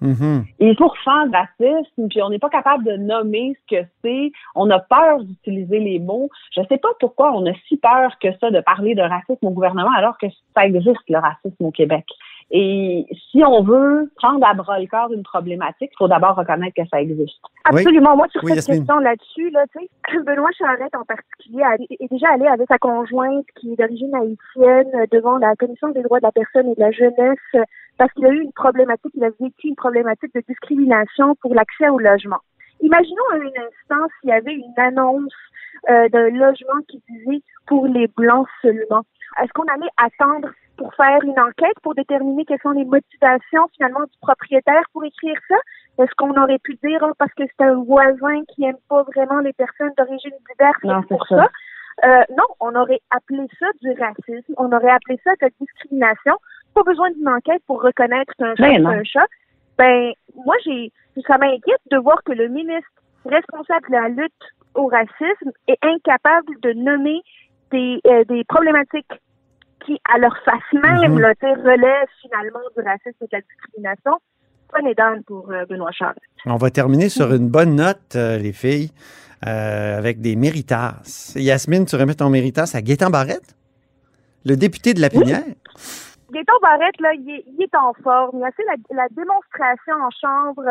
Mhm. 0.00 0.44
Et 0.60 0.74
pour 0.74 0.96
faire 0.98 1.24
racisme, 1.32 2.08
puis 2.08 2.20
on 2.22 2.28
n'est 2.28 2.38
pas 2.38 2.50
capable 2.50 2.84
de 2.84 2.96
nommer 2.96 3.56
ce 3.62 3.76
que 3.76 3.88
c'est, 4.04 4.30
on 4.54 4.68
a 4.70 4.78
peur 4.78 5.22
d'utiliser 5.22 5.80
les 5.80 5.98
mots. 5.98 6.28
Je 6.54 6.60
ne 6.60 6.66
sais 6.66 6.76
pas 6.76 6.90
pourquoi 7.00 7.32
on 7.32 7.46
a 7.46 7.54
si 7.66 7.76
peur 7.78 8.18
que 8.20 8.28
ça 8.38 8.50
de 8.50 8.60
parler 8.60 8.94
de 8.94 9.02
racisme 9.02 9.46
au 9.46 9.50
gouvernement 9.50 9.92
alors 9.96 10.18
que 10.18 10.26
ça 10.54 10.66
existe, 10.66 11.08
le 11.08 11.18
racisme 11.18 11.64
au 11.64 11.70
Québec. 11.70 12.04
Et 12.50 13.04
si 13.30 13.42
on 13.44 13.62
veut 13.62 14.08
prendre 14.16 14.46
à 14.46 14.54
bras 14.54 14.78
le 14.78 14.86
corps 14.86 15.12
une 15.12 15.24
problématique, 15.24 15.90
il 15.92 15.96
faut 15.98 16.06
d'abord 16.06 16.36
reconnaître 16.36 16.74
que 16.76 16.88
ça 16.88 17.00
existe. 17.00 17.40
Oui. 17.72 17.80
Absolument. 17.80 18.16
Moi, 18.16 18.28
sur 18.30 18.44
Oui, 18.44 18.50
cette 18.50 18.56
Yasmine. 18.58 18.78
question 18.78 18.98
là-dessus, 19.00 19.50
là, 19.50 19.64
tu 19.72 19.80
sais, 19.80 20.20
Benoît 20.26 20.50
Charette 20.56 20.94
en 20.94 21.04
particulier 21.04 21.64
est 21.90 22.10
déjà 22.10 22.28
allé 22.30 22.46
avec 22.46 22.68
sa 22.68 22.78
conjointe 22.78 23.46
qui 23.58 23.72
est 23.72 23.76
d'origine 23.76 24.14
haïtienne 24.14 25.06
devant 25.10 25.38
la 25.38 25.56
Commission 25.56 25.88
des 25.88 26.02
droits 26.02 26.20
de 26.20 26.26
la 26.26 26.32
personne 26.32 26.68
et 26.70 26.74
de 26.76 26.80
la 26.80 26.92
jeunesse 26.92 27.66
parce 27.98 28.12
qu'il 28.12 28.26
a 28.26 28.30
eu 28.30 28.42
une 28.42 28.52
problématique, 28.52 29.12
il 29.14 29.24
a 29.24 29.30
vécu 29.40 29.68
une 29.68 29.76
problématique 29.76 30.34
de 30.34 30.42
discrimination 30.46 31.34
pour 31.40 31.54
l'accès 31.54 31.88
au 31.88 31.98
logement. 31.98 32.38
Imaginons 32.80 33.22
à 33.32 33.36
un 33.36 33.66
instant 33.66 34.06
s'il 34.20 34.30
y 34.30 34.32
avait 34.32 34.54
une 34.54 34.74
annonce 34.76 35.32
euh, 35.88 36.08
d'un 36.10 36.28
logement 36.28 36.80
qui 36.88 37.02
disait 37.08 37.42
pour 37.66 37.86
les 37.86 38.06
blancs 38.08 38.46
seulement. 38.62 39.02
Est-ce 39.42 39.52
qu'on 39.52 39.64
allait 39.64 39.90
attendre 39.96 40.48
pour 40.76 40.94
faire 40.94 41.18
une 41.22 41.38
enquête 41.38 41.78
pour 41.82 41.94
déterminer 41.94 42.44
quelles 42.44 42.60
sont 42.60 42.70
les 42.70 42.84
motivations 42.84 43.68
finalement 43.76 44.04
du 44.04 44.18
propriétaire 44.20 44.82
pour 44.92 45.04
écrire 45.04 45.38
ça? 45.48 45.56
Est-ce 45.98 46.14
qu'on 46.16 46.34
aurait 46.40 46.58
pu 46.58 46.74
dire 46.84 46.98
oh, 47.02 47.12
parce 47.18 47.32
que 47.34 47.44
c'est 47.46 47.64
un 47.64 47.74
voisin 47.74 48.42
qui 48.54 48.64
aime 48.64 48.76
pas 48.88 49.02
vraiment 49.02 49.40
les 49.40 49.52
personnes 49.52 49.92
d'origine 49.96 50.32
diverse 50.50 50.82
Non, 50.84 51.00
c'est 51.02 51.08
pour 51.08 51.26
ça. 51.26 51.36
ça? 51.36 51.48
Euh, 52.04 52.22
non, 52.36 52.44
on 52.60 52.74
aurait 52.74 53.00
appelé 53.10 53.46
ça 53.58 53.66
du 53.80 53.90
racisme, 53.92 54.52
on 54.58 54.70
aurait 54.70 54.90
appelé 54.90 55.18
ça 55.24 55.30
de 55.32 55.38
la 55.42 55.48
discrimination. 55.58 56.34
Pas 56.74 56.82
besoin 56.82 57.10
d'une 57.12 57.28
enquête 57.28 57.62
pour 57.66 57.82
reconnaître 57.82 58.32
qu'un 58.38 58.54
chat, 58.54 58.62
Ben 58.62 58.74
c'est 58.76 58.82
non. 58.82 58.90
un 58.90 59.04
chat. 59.04 59.26
Ben, 59.78 60.12
moi, 60.44 60.56
j'ai, 60.64 60.92
ça 61.26 61.38
m'inquiète 61.38 61.80
de 61.90 61.96
voir 61.96 62.22
que 62.24 62.32
le 62.32 62.48
ministre 62.48 62.90
responsable 63.24 63.88
de 63.88 63.92
la 63.92 64.08
lutte 64.08 64.32
au 64.74 64.88
racisme 64.88 65.52
est 65.68 65.78
incapable 65.82 66.60
de 66.60 66.72
nommer 66.74 67.22
des, 67.70 67.98
euh, 68.06 68.24
des 68.24 68.44
problématiques 68.44 69.10
qui, 69.86 69.98
à 70.12 70.18
leur 70.18 70.36
face 70.44 70.72
même, 70.72 71.12
Mhm. 71.12 71.18
là, 71.20 71.32
relèvent 71.42 72.08
finalement 72.20 72.60
du 72.76 72.82
racisme 72.82 73.16
et 73.22 73.24
de 73.24 73.28
la 73.32 73.40
discrimination. 73.40 74.12
Prenez 74.68 74.94
d'âne 74.94 75.22
pour 75.22 75.50
euh, 75.52 75.64
Benoît 75.66 75.92
Charles. 75.92 76.16
On 76.44 76.56
va 76.56 76.70
terminer 76.70 77.08
sur 77.08 77.32
une 77.32 77.48
bonne 77.48 77.76
note, 77.76 78.16
euh, 78.16 78.36
les 78.36 78.52
filles, 78.52 78.90
euh, 79.46 79.96
avec 79.96 80.20
des 80.20 80.34
méritas. 80.34 80.96
Yasmine, 81.36 81.86
tu 81.86 81.94
remets 81.96 82.14
ton 82.14 82.30
méritas 82.30 82.72
à 82.74 82.82
Gaétan 82.82 83.10
Barrette, 83.10 83.54
le 84.44 84.56
député 84.56 84.92
de 84.92 85.00
la 85.00 85.08
Pinière? 85.08 85.44
Gaëtan 86.32 86.58
Barrette, 86.60 87.00
là, 87.00 87.12
il 87.14 87.30
est, 87.30 87.44
il 87.46 87.62
est 87.62 87.74
en 87.76 87.92
forme. 88.02 88.38
Il 88.40 88.44
a 88.44 88.50
fait 88.50 88.64
la, 88.66 88.74
la 89.02 89.08
démonstration 89.10 89.94
en 89.94 90.10
chambre 90.20 90.64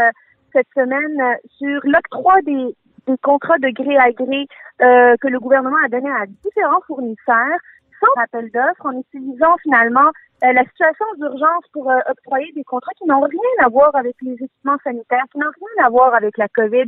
cette 0.51 0.67
semaine 0.75 1.37
sur 1.57 1.79
l'octroi 1.85 2.35
des, 2.45 2.75
des 3.07 3.17
contrats 3.23 3.57
de 3.59 3.69
gré 3.69 3.97
à 3.97 4.11
gré 4.11 4.45
que 4.79 5.27
le 5.29 5.39
gouvernement 5.39 5.77
a 5.85 5.87
donné 5.87 6.09
à 6.09 6.25
différents 6.43 6.81
fournisseurs 6.85 7.59
sans 7.99 8.21
appel 8.21 8.49
d'offres 8.51 8.85
en 8.85 8.99
utilisant 8.99 9.55
finalement 9.63 10.11
euh, 10.43 10.53
la 10.53 10.63
situation 10.65 11.05
d'urgence 11.17 11.63
pour 11.73 11.89
euh, 11.89 11.99
octroyer 12.09 12.51
des 12.53 12.63
contrats 12.63 12.91
qui 12.97 13.07
n'ont 13.07 13.21
rien 13.21 13.65
à 13.65 13.69
voir 13.69 13.95
avec 13.95 14.15
les 14.21 14.33
équipements 14.33 14.77
sanitaires, 14.83 15.25
qui 15.31 15.39
n'ont 15.39 15.51
rien 15.55 15.85
à 15.85 15.89
voir 15.89 16.13
avec 16.13 16.37
la 16.37 16.47
COVID. 16.49 16.87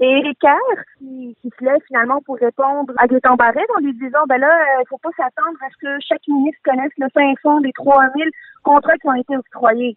Et 0.00 0.22
Kerr, 0.40 0.84
qui, 0.98 1.36
qui 1.42 1.50
se 1.58 1.64
lève 1.64 1.80
finalement 1.88 2.20
pour 2.22 2.36
répondre 2.36 2.92
à 2.98 3.08
Gaétan 3.08 3.34
Barrette 3.34 3.70
en 3.76 3.80
lui 3.80 3.92
disant, 3.94 4.26
ben 4.28 4.38
là, 4.38 4.80
il 4.80 4.88
faut 4.88 4.98
pas 4.98 5.10
s'attendre 5.16 5.58
à 5.60 5.70
ce 5.70 5.76
que 5.78 6.04
chaque 6.06 6.26
ministre 6.28 6.60
connaisse 6.64 6.92
le 6.98 7.08
fin 7.12 7.32
fond 7.42 7.60
des 7.60 7.72
3000 7.72 8.30
contrats 8.62 8.96
qui 8.96 9.08
ont 9.08 9.14
été 9.14 9.36
octroyés. 9.36 9.96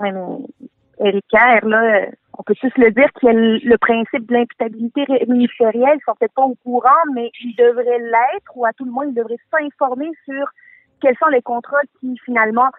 Ouais, 0.00 0.10
mais 0.10 1.20
Kerr, 1.30 1.66
là, 1.66 1.82
euh, 1.82 2.06
on 2.38 2.42
peut 2.42 2.54
tous 2.54 2.72
le 2.76 2.90
dire 2.90 3.08
qu'il 3.18 3.28
y 3.28 3.30
a 3.30 3.34
le, 3.34 3.58
le 3.58 3.78
principe 3.78 4.26
de 4.26 4.34
l'imputabilité 4.34 5.04
ministérielle. 5.28 5.98
Ils 5.98 6.04
sont 6.04 6.14
peut-être 6.18 6.34
pas 6.34 6.42
au 6.42 6.54
courant, 6.64 6.90
mais 7.14 7.30
ils 7.42 7.54
devraient 7.56 7.98
l'être, 7.98 8.56
ou 8.56 8.64
à 8.64 8.72
tout 8.72 8.84
le 8.84 8.90
moins, 8.90 9.06
ils 9.06 9.14
devraient 9.14 9.36
s'informer 9.50 10.10
sur 10.24 10.46
quels 11.00 11.16
sont 11.18 11.28
les 11.28 11.42
contrats 11.42 11.82
qui 12.00 12.16
finalement 12.24 12.70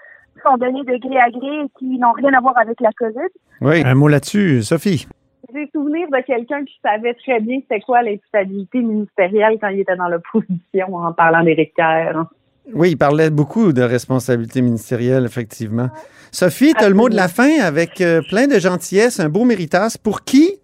sont 0.43 0.57
donnés 0.57 0.83
de 0.83 0.97
gré 0.97 1.17
à 1.19 1.29
gré 1.29 1.65
et 1.65 1.69
qui 1.77 1.99
n'ont 1.99 2.13
rien 2.13 2.33
à 2.33 2.41
voir 2.41 2.57
avec 2.57 2.79
la 2.81 2.91
COVID. 2.97 3.29
Oui, 3.61 3.83
un 3.85 3.95
mot 3.95 4.07
là-dessus, 4.07 4.63
Sophie. 4.63 5.07
J'ai 5.53 5.69
souvenir 5.71 6.07
de 6.09 6.21
quelqu'un 6.25 6.63
qui 6.63 6.79
savait 6.81 7.13
très 7.13 7.39
bien 7.39 7.59
c'était 7.61 7.81
quoi 7.81 8.01
l'imputabilité 8.01 8.79
ministérielle 8.79 9.57
quand 9.59 9.67
il 9.67 9.81
était 9.81 9.95
dans 9.95 10.07
l'opposition 10.07 10.95
en 10.95 11.13
parlant 11.13 11.43
d'Éric 11.43 11.75
Kerr. 11.75 12.25
Oui, 12.71 12.91
il 12.91 12.97
parlait 12.97 13.29
beaucoup 13.29 13.73
de 13.73 13.81
responsabilité 13.81 14.61
ministérielle, 14.61 15.25
effectivement. 15.25 15.89
Sophie, 16.31 16.73
tu 16.77 16.83
as 16.83 16.89
le 16.89 16.95
mot 16.95 17.09
de 17.09 17.15
la 17.15 17.27
fin 17.27 17.59
avec 17.59 17.99
euh, 18.01 18.21
plein 18.29 18.47
de 18.47 18.57
gentillesse, 18.57 19.19
un 19.19 19.29
beau 19.29 19.43
méritas. 19.43 19.97
Pour 20.01 20.23
qui? 20.23 20.59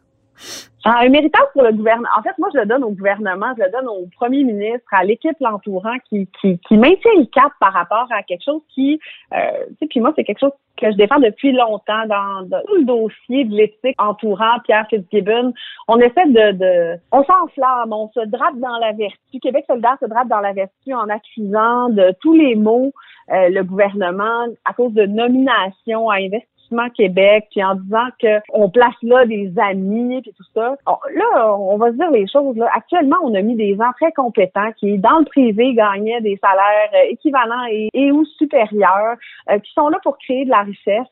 Ah, 0.91 1.01
un 1.03 1.09
méritage 1.09 1.45
pour 1.53 1.61
le 1.61 1.71
gouvernement. 1.71 2.09
En 2.17 2.23
fait, 2.23 2.35
moi, 2.39 2.49
je 2.51 2.59
le 2.59 2.65
donne 2.65 2.83
au 2.83 2.89
gouvernement, 2.89 3.53
je 3.55 3.63
le 3.63 3.69
donne 3.69 3.87
au 3.87 4.07
premier 4.15 4.43
ministre, 4.43 4.87
à 4.91 5.03
l'équipe 5.03 5.37
l'entourant 5.39 5.95
qui, 6.09 6.27
qui, 6.41 6.57
qui 6.67 6.77
maintient 6.77 7.11
le 7.15 7.25
cap 7.25 7.51
par 7.59 7.73
rapport 7.73 8.07
à 8.09 8.23
quelque 8.23 8.43
chose 8.43 8.63
qui, 8.73 8.99
euh, 9.31 9.37
tu 9.67 9.75
sais, 9.81 9.85
puis 9.87 9.99
moi, 9.99 10.13
c'est 10.15 10.23
quelque 10.23 10.39
chose 10.39 10.53
que 10.77 10.89
je 10.89 10.97
défends 10.97 11.19
depuis 11.19 11.51
longtemps 11.51 12.07
dans, 12.07 12.61
tout 12.65 12.75
le 12.77 12.85
dossier 12.85 13.43
de 13.43 13.55
l'éthique 13.55 14.01
entourant 14.01 14.57
Pierre 14.63 14.87
Fitzgibbon. 14.89 15.53
On 15.87 15.99
essaie 15.99 16.25
de, 16.25 16.53
de 16.53 16.99
on 17.11 17.23
s'enflamme, 17.23 17.93
on 17.93 18.09
se 18.09 18.25
drape 18.25 18.57
dans 18.57 18.79
la 18.79 18.91
vertu. 18.93 19.39
Québec 19.43 19.65
solidaire 19.67 19.97
se 20.01 20.07
drape 20.07 20.27
dans 20.27 20.39
la 20.39 20.53
vertu 20.53 20.95
en 20.95 21.07
accusant 21.07 21.89
de 21.89 22.15
tous 22.19 22.33
les 22.33 22.55
mots 22.55 22.93
euh, 23.31 23.49
le 23.49 23.63
gouvernement 23.63 24.47
à 24.65 24.73
cause 24.73 24.93
de 24.93 25.05
nominations 25.05 26.09
à 26.09 26.19
Québec, 26.95 27.47
puis 27.51 27.63
en 27.63 27.75
disant 27.75 28.07
que 28.21 28.39
on 28.53 28.69
place 28.69 28.95
là 29.01 29.25
des 29.25 29.51
amis 29.57 30.21
puis 30.21 30.33
tout 30.35 30.43
ça. 30.53 30.75
là, 31.13 31.57
on 31.57 31.77
va 31.77 31.91
se 31.91 31.97
dire 31.97 32.11
les 32.11 32.27
choses. 32.27 32.57
Là. 32.57 32.69
Actuellement, 32.73 33.17
on 33.23 33.33
a 33.35 33.41
mis 33.41 33.55
des 33.55 33.75
gens 33.75 33.91
très 33.99 34.11
compétents 34.11 34.71
qui, 34.77 34.97
dans 34.97 35.19
le 35.19 35.25
privé, 35.25 35.73
gagnaient 35.73 36.21
des 36.21 36.39
salaires 36.41 36.91
euh, 36.93 37.11
équivalents 37.11 37.65
et, 37.71 38.11
ou 38.11 38.25
supérieurs, 38.37 39.15
euh, 39.49 39.59
qui 39.59 39.71
sont 39.73 39.89
là 39.89 39.99
pour 40.03 40.17
créer 40.17 40.45
de 40.45 40.49
la 40.49 40.61
richesse 40.61 41.07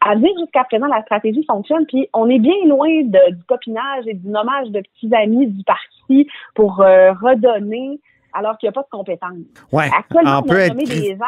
à 0.00 0.14
dire 0.14 0.30
jusqu'à 0.38 0.64
présent, 0.64 0.86
la 0.86 1.02
stratégie 1.02 1.44
fonctionne, 1.44 1.86
puis 1.86 2.08
on 2.12 2.28
est 2.28 2.38
bien 2.38 2.54
loin 2.66 2.88
du 3.02 3.44
copinage 3.48 4.06
et 4.06 4.14
du 4.14 4.28
nommage 4.28 4.68
de 4.68 4.80
petits 4.80 5.12
amis 5.14 5.46
du 5.46 5.64
parti 5.64 6.28
pour 6.54 6.80
euh, 6.80 7.12
redonner 7.12 7.98
alors 8.36 8.58
qu'il 8.58 8.66
n'y 8.66 8.70
a 8.70 8.72
pas 8.72 8.82
de 8.82 8.88
compétences. 8.90 9.32
Ouais. 9.72 9.90
on, 10.24 10.42
peut 10.42 10.58
être, 10.58 10.76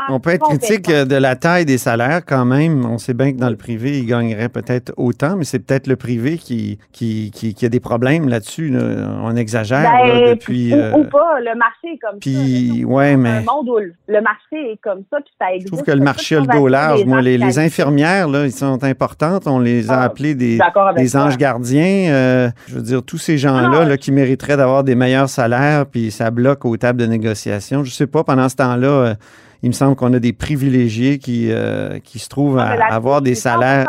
on 0.09 0.21
peut 0.21 0.31
être 0.31 0.49
critique 0.49 0.91
de 0.91 1.17
la 1.17 1.37
taille 1.37 1.65
des 1.65 1.79
salaires 1.79 2.23
quand 2.27 2.45
même. 2.45 2.85
On 2.85 2.99
sait 2.99 3.15
bien 3.15 3.33
que 3.33 3.39
dans 3.39 3.51
le 3.51 3.57
privé, 3.57 3.99
ils 3.99 4.07
gagneraient 4.07 4.49
peut-être 4.49 4.93
autant, 4.97 5.37
mais 5.37 5.45
c'est 5.45 5.59
peut-être 5.59 5.87
le 5.87 5.97
privé 5.97 6.39
qui, 6.39 6.79
qui, 6.93 7.31
qui, 7.31 7.67
a 7.67 7.69
des 7.69 7.81
problèmes 7.81 8.29
là-dessus. 8.29 8.77
On 8.77 9.35
exagère 9.37 9.91
ben, 9.91 10.31
depuis. 10.31 10.73
Ou, 10.73 10.77
euh, 10.77 11.05
pas, 11.05 11.41
le 11.41 11.57
marché 11.57 11.95
est 11.95 11.99
comme 11.99 12.19
puis, 12.19 12.81
ça. 12.83 12.87
Ouais, 12.87 13.17
mais. 13.17 13.29
Un 13.29 13.43
monde 13.43 13.69
où 13.69 13.79
le 13.79 14.21
marché 14.21 14.73
est 14.73 14.81
comme 14.83 15.03
ça, 15.11 15.19
puis 15.21 15.33
ça 15.41 15.53
existe. 15.53 15.69
Je 15.69 15.73
trouve 15.73 15.87
que 15.87 15.93
le 15.93 16.03
marché 16.03 16.37
a 16.37 16.41
le 16.41 16.47
dos 16.47 16.69
large. 16.69 17.05
Moi, 17.05 17.23
les, 17.23 17.59
infirmières, 17.59 18.29
là, 18.29 18.45
ils 18.45 18.53
sont 18.53 18.85
importantes. 18.85 19.47
On 19.47 19.59
les 19.59 19.91
a 19.91 20.01
ah, 20.01 20.05
appelées 20.05 20.35
des, 20.35 20.59
des 20.97 21.17
anges 21.17 21.39
gardiens. 21.39 22.11
Euh, 22.11 22.51
je 22.67 22.75
veux 22.75 22.83
dire, 22.83 23.03
tous 23.03 23.19
ces 23.19 23.39
gens-là 23.39 23.85
là, 23.85 23.97
qui 23.97 24.13
mériteraient 24.13 24.57
d'avoir 24.57 24.85
des 24.85 24.95
meilleurs 24.95 25.29
salaires, 25.29 25.87
puis 25.87 26.11
ça 26.11 26.31
bloque 26.31 26.65
aux 26.65 26.77
tables 26.77 26.98
de 26.99 27.07
négociation. 27.07 27.85
Je 27.85 27.91
sais 27.91 28.07
pas, 28.07 28.25
pendant 28.25 28.49
ce 28.49 28.57
temps-là, 28.57 28.89
euh, 28.89 29.15
il 29.63 29.69
me 29.71 29.73
semble 29.73 29.97
qu'on 29.97 30.13
a 30.13 30.19
des 30.19 30.33
privilégiés 30.33 31.19
qui, 31.19 31.51
euh, 31.51 31.99
qui 31.99 32.19
se 32.19 32.29
trouvent 32.29 32.59
à, 32.59 32.71
avoir 32.93 33.23
des 33.23 33.35
salaires 33.35 33.87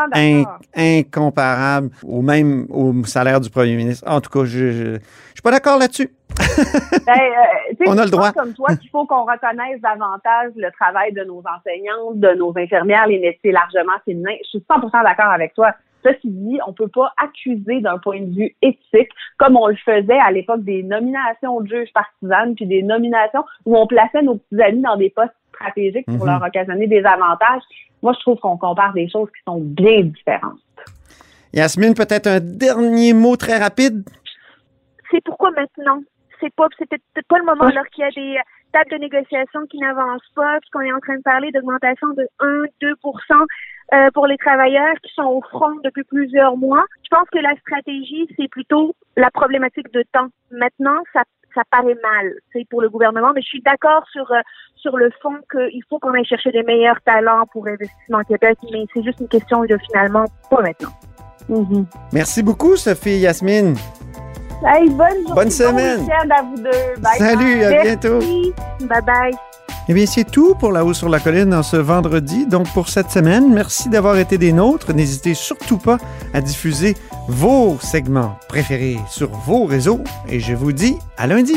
incomparables 0.74 1.90
au 2.02 2.22
même 2.22 2.66
au 2.70 2.92
salaire 3.04 3.40
du 3.40 3.50
premier 3.50 3.76
ministre. 3.76 4.04
En 4.08 4.20
tout 4.20 4.30
cas, 4.30 4.44
je 4.44 4.94
ne 4.94 4.98
suis 5.34 5.42
pas 5.42 5.52
d'accord 5.52 5.78
là-dessus. 5.78 6.10
ben, 7.06 7.12
euh, 7.12 7.84
On 7.86 7.98
a 7.98 8.04
le 8.04 8.10
droit. 8.10 8.32
comme 8.32 8.52
toi 8.54 8.74
qu'il 8.76 8.88
faut 8.90 9.04
qu'on 9.04 9.24
reconnaisse 9.24 9.80
davantage 9.80 10.52
le 10.56 10.70
travail 10.72 11.12
de 11.12 11.24
nos 11.24 11.38
enseignantes, 11.40 12.18
de 12.18 12.34
nos 12.36 12.52
infirmières, 12.56 13.06
les 13.06 13.18
métiers 13.18 13.52
largement 13.52 13.98
féminins. 14.04 14.36
Je 14.44 14.48
suis 14.48 14.64
100% 14.68 14.90
d'accord 15.04 15.32
avec 15.32 15.54
toi. 15.54 15.72
Ceci 16.02 16.28
dit, 16.28 16.58
on 16.66 16.72
peut 16.72 16.88
pas 16.88 17.12
accuser 17.22 17.80
d'un 17.80 17.98
point 17.98 18.20
de 18.20 18.34
vue 18.34 18.56
éthique, 18.62 19.10
comme 19.38 19.56
on 19.56 19.66
le 19.66 19.76
faisait 19.76 20.18
à 20.18 20.30
l'époque 20.30 20.62
des 20.64 20.82
nominations 20.82 21.60
de 21.60 21.68
juges 21.68 21.92
partisanes, 21.92 22.54
puis 22.54 22.66
des 22.66 22.82
nominations 22.82 23.44
où 23.66 23.76
on 23.76 23.86
plaçait 23.86 24.22
nos 24.22 24.36
petits 24.36 24.62
amis 24.62 24.82
dans 24.82 24.96
des 24.96 25.10
postes 25.10 25.34
stratégiques 25.54 26.06
pour 26.06 26.24
mhm. 26.24 26.26
leur 26.26 26.42
occasionner 26.42 26.86
des 26.86 27.04
avantages. 27.04 27.62
Moi, 28.02 28.14
je 28.14 28.20
trouve 28.20 28.38
qu'on 28.38 28.56
compare 28.56 28.94
des 28.94 29.08
choses 29.08 29.28
qui 29.28 29.42
sont 29.46 29.60
bien 29.60 30.02
différentes. 30.02 30.58
Yasmine, 31.52 31.94
peut-être 31.94 32.26
un 32.28 32.40
dernier 32.40 33.12
mot 33.12 33.36
très 33.36 33.58
rapide? 33.58 34.08
C'est 35.10 35.22
pourquoi 35.24 35.50
maintenant? 35.50 36.00
C'est 36.40 36.54
pas, 36.54 36.68
c'est 36.78 36.88
peut-être 36.88 37.26
pas 37.28 37.38
le 37.38 37.44
moment 37.44 37.64
alors 37.64 37.86
qu'il 37.88 38.02
y 38.02 38.06
a 38.06 38.10
des 38.10 38.38
tables 38.72 38.90
de 38.90 38.96
négociation 38.96 39.66
qui 39.70 39.78
n'avancent 39.78 40.32
pas, 40.34 40.58
puis 40.60 40.70
qu'on 40.70 40.80
est 40.80 40.92
en 40.92 41.00
train 41.00 41.16
de 41.16 41.22
parler 41.22 41.50
d'augmentation 41.52 42.08
de 42.10 42.26
1-2 42.40 42.94
euh, 43.92 44.08
pour 44.14 44.26
les 44.26 44.36
travailleurs 44.36 44.94
qui 45.02 45.12
sont 45.14 45.24
au 45.24 45.42
front 45.42 45.76
depuis 45.84 46.04
plusieurs 46.04 46.56
mois. 46.56 46.84
Je 47.02 47.08
pense 47.10 47.28
que 47.30 47.38
la 47.38 47.54
stratégie, 47.56 48.28
c'est 48.36 48.48
plutôt 48.48 48.94
la 49.16 49.30
problématique 49.30 49.92
de 49.92 50.04
temps. 50.12 50.28
Maintenant, 50.50 51.02
ça 51.12 51.22
ça 51.54 51.62
paraît 51.68 51.96
mal, 52.00 52.32
pour 52.70 52.80
le 52.80 52.88
gouvernement, 52.88 53.32
mais 53.34 53.42
je 53.42 53.48
suis 53.48 53.62
d'accord 53.62 54.04
sur 54.12 54.30
euh, 54.30 54.40
sur 54.76 54.96
le 54.96 55.10
fond 55.20 55.34
qu'il 55.50 55.82
faut 55.88 55.98
qu'on 55.98 56.14
aille 56.14 56.24
chercher 56.24 56.52
des 56.52 56.62
meilleurs 56.62 57.00
talents 57.02 57.44
pour 57.52 57.66
Investissement 57.66 58.22
Québec, 58.22 58.56
mais 58.70 58.84
c'est 58.94 59.02
juste 59.02 59.20
une 59.20 59.28
question 59.28 59.62
de 59.64 59.76
finalement 59.88 60.26
pas 60.48 60.62
maintenant. 60.62 60.90
Mm-hmm. 61.48 61.84
Merci 62.12 62.42
beaucoup, 62.42 62.76
Sophie 62.76 63.18
Yasmine. 63.18 63.74
Bonne, 64.90 65.34
bonne 65.34 65.50
semaine. 65.50 66.06
à 66.30 66.42
vous 66.42 66.62
deux. 66.62 67.02
Salut, 67.18 67.64
à 67.64 67.82
bientôt. 67.82 68.18
Bye 68.18 69.02
bye. 69.06 69.34
Eh 69.88 69.92
bien, 69.92 70.06
c'est 70.06 70.24
tout 70.30 70.54
pour 70.54 70.70
La 70.70 70.84
Haut 70.84 70.94
sur 70.94 71.08
la 71.08 71.18
Colline 71.18 71.52
en 71.52 71.64
ce 71.64 71.76
vendredi. 71.76 72.46
Donc, 72.46 72.72
pour 72.72 72.88
cette 72.88 73.10
semaine, 73.10 73.52
merci 73.52 73.88
d'avoir 73.88 74.18
été 74.18 74.38
des 74.38 74.52
nôtres. 74.52 74.92
N'hésitez 74.92 75.34
surtout 75.34 75.78
pas 75.78 75.98
à 76.32 76.40
diffuser 76.40 76.96
vos 77.26 77.76
segments 77.80 78.38
préférés 78.48 78.98
sur 79.08 79.30
vos 79.30 79.64
réseaux. 79.64 80.00
Et 80.28 80.38
je 80.38 80.54
vous 80.54 80.72
dis 80.72 80.96
à 81.16 81.26
lundi. 81.26 81.56